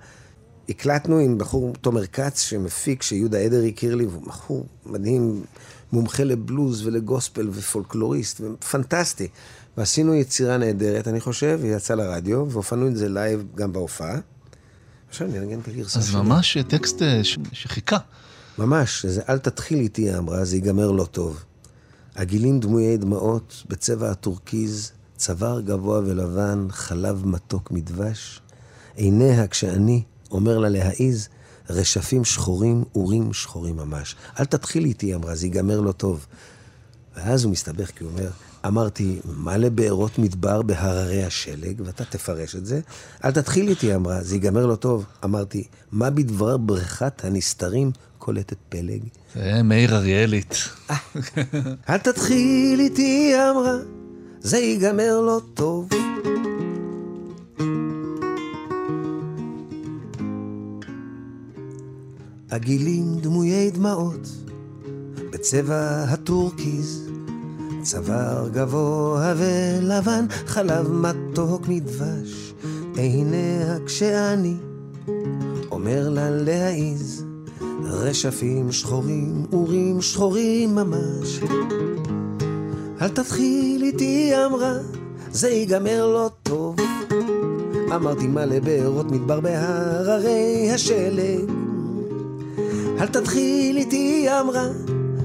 [0.69, 5.43] הקלטנו עם בחור, תומר כץ, שמפיק, שיהודה עדר הכיר לי, והוא בחור מדהים,
[5.93, 8.41] מומחה לבלוז ולגוספל ופולקלוריסט,
[8.71, 9.29] פנטסטי.
[9.77, 14.19] ועשינו יצירה נהדרת, אני חושב, היא יצאה לרדיו, והופענו את זה live גם בהופעה.
[15.09, 17.97] עכשיו אני אנגן את הגרסה אז ממש טקסט אה, ש- שחיכה.
[18.59, 21.45] ממש, זה אל תתחיל איתי, היא אמרה, זה ייגמר לא טוב.
[22.15, 28.41] עגילים דמויי דמעות, בצבע הטורקיז, צוואר גבוה ולבן, חלב מתוק מדבש.
[28.97, 30.03] עיניה כשאני
[30.33, 31.28] אומר לה להעיז,
[31.70, 34.16] רשפים שחורים, אורים שחורים ממש.
[34.41, 36.26] אל תתחיל איתי, היא אמרה, זה ייגמר לא טוב.
[37.16, 38.30] ואז הוא מסתבך, כי הוא אומר,
[38.66, 42.80] אמרתי, מה לבארות מדבר בהררי השלג, ואתה תפרש את זה.
[43.24, 45.05] אל תתחיל איתי, היא אמרה, זה ייגמר לא טוב.
[45.24, 49.03] אמרתי, מה בדבר בריכת הנסתרים קולטת פלג?
[49.35, 50.55] זה מאיר אריאלית.
[51.89, 53.76] אל תתחיל איתי, היא אמרה,
[54.41, 55.89] זה ייגמר לא טוב.
[62.53, 64.28] עגילים דמויי דמעות,
[65.30, 67.11] בצבע הטורקיז,
[67.82, 72.55] צוואר גבוה ולבן, חלב מתוק מדבש,
[72.96, 74.57] עיניה כשאני
[75.70, 77.24] אומר לה להעיז,
[77.82, 81.40] רשפים שחורים, אורים שחורים ממש.
[83.00, 84.74] אל תתחיל איתי, היא אמרה,
[85.30, 86.76] זה ייגמר לא טוב.
[87.94, 91.62] אמרתי מה לבארות מדבר בהררי השלג.
[93.03, 94.68] אל תתחיל איתי, היא אמרה,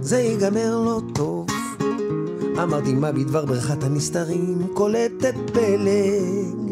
[0.02, 1.48] זה ייגמר לא טוב.
[2.64, 6.68] אמרתי מה בדבר בריכת הנסתרים קולטת פלג.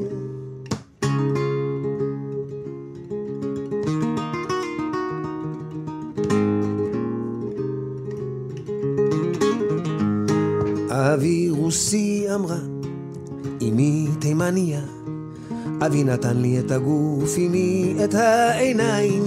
[10.89, 12.59] אבי רוסי אמרה,
[13.61, 14.81] אמי תימניה,
[15.85, 19.23] אבי נתן לי את הגוף, אמי את העיניים.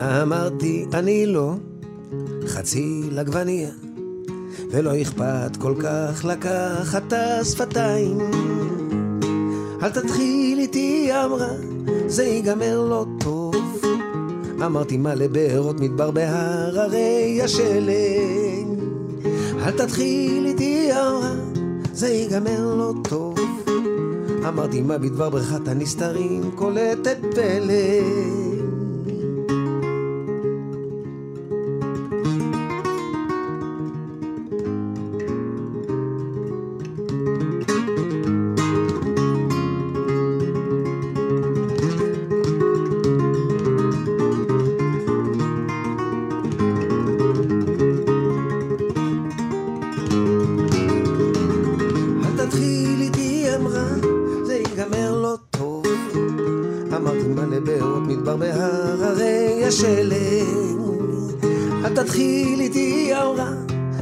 [0.00, 1.54] אמרתי, אני לא
[2.46, 3.68] חצי לגווניה,
[4.70, 8.18] ולא אכפת כל כך לקחת את השפתיים.
[9.82, 11.48] אל תתחיל איתי, אמרה,
[12.06, 13.54] זה ייגמר לא טוב.
[14.66, 18.66] אמרתי, מה לבארות מדבר בהררי השלג.
[19.62, 21.34] אל תתחיל איתי, אמרה,
[21.92, 23.38] זה ייגמר לא טוב.
[24.48, 28.47] אמרתי, מה בדבר בריכת הנסתרים קולטת פלג.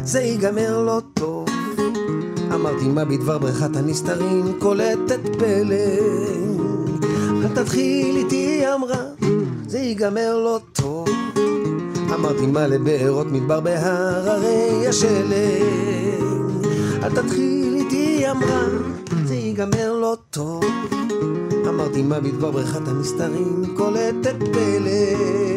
[0.06, 1.48] זה ייגמר לא טוב.
[2.54, 6.60] אמרתי מה בדבר בריכת הנסתרים קולטת פלג.
[7.44, 9.04] אל תתחיל איתי, היא אמרה,
[9.66, 11.08] זה ייגמר לא טוב.
[12.14, 16.22] אמרתי מה לבארות מדבר בהררי השלג.
[17.02, 18.64] אל תתחיל איתי, היא אמרה,
[19.24, 20.64] זה ייגמר לא טוב.
[21.68, 25.55] אמרתי מה בדבר בריכת הנסתרים קולטת פלג.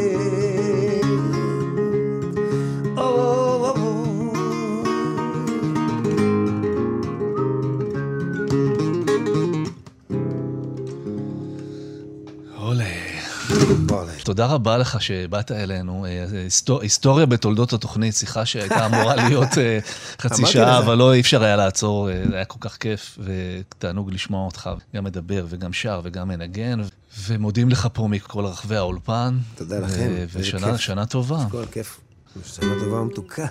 [14.39, 16.05] תודה רבה לך שבאת אלינו.
[16.05, 19.79] אה, היסטור- היסטוריה בתולדות התוכנית, שיחה שהייתה אמורה להיות אה,
[20.21, 20.77] חצי שעה.
[20.77, 24.69] אבל לא, אי אפשר היה לעצור, אה, זה היה כל כך כיף, ותענוג לשמוע אותך,
[24.95, 26.81] גם מדבר וגם שר וגם מנגן,
[27.27, 29.37] ומודים לך פה מכל רחבי האולפן.
[29.55, 31.45] תודה לכם, ושנה טובה.
[31.51, 31.99] כל כיף.
[32.45, 33.45] שנה טובה ומתוקה.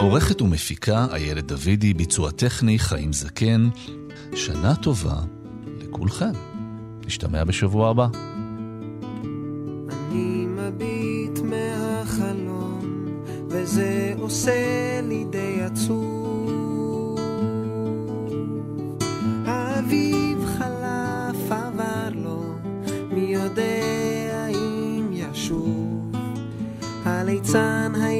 [0.00, 3.68] עורכת ומפיקה איילת דוידי, ביצוע טכני חיים זקן.
[4.34, 5.16] שנה טובה
[5.80, 6.32] לכולכם.
[7.06, 8.06] נשתמע בשבוע הבא.
[9.88, 13.06] אני מביט מהחלון,
[13.48, 17.18] וזה עושה לי די עצוב.
[19.46, 22.54] האביב חלף עבר לו,
[23.12, 26.12] מי יודע אם ישוב.
[27.04, 28.19] הליצן היה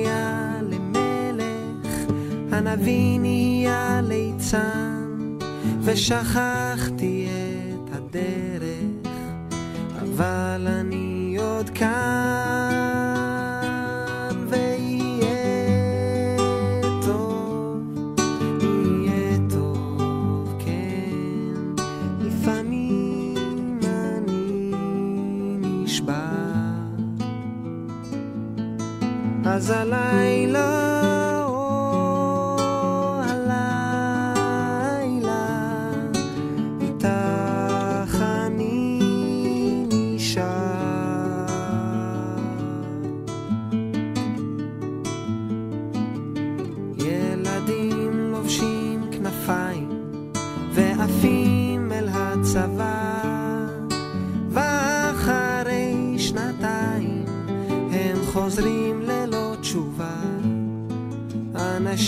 [2.71, 5.37] הנביא נהיה ליצן,
[5.83, 9.13] ושכחתי את הדרך,
[10.03, 11.91] אבל אני עוד כאן,
[14.49, 16.37] ויהיה
[17.03, 17.83] טוב,
[18.63, 21.75] יהיה טוב, כן.
[22.21, 23.35] לפעמים
[23.85, 24.73] אני
[25.61, 26.29] נשבע,
[29.45, 30.00] אז עליי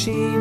[0.08, 0.31] אנשים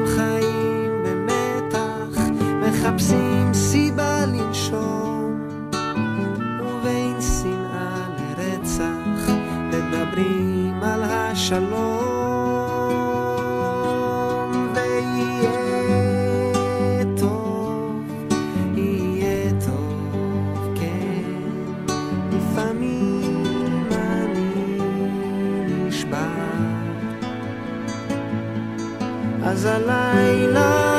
[29.44, 30.91] אז הלילה,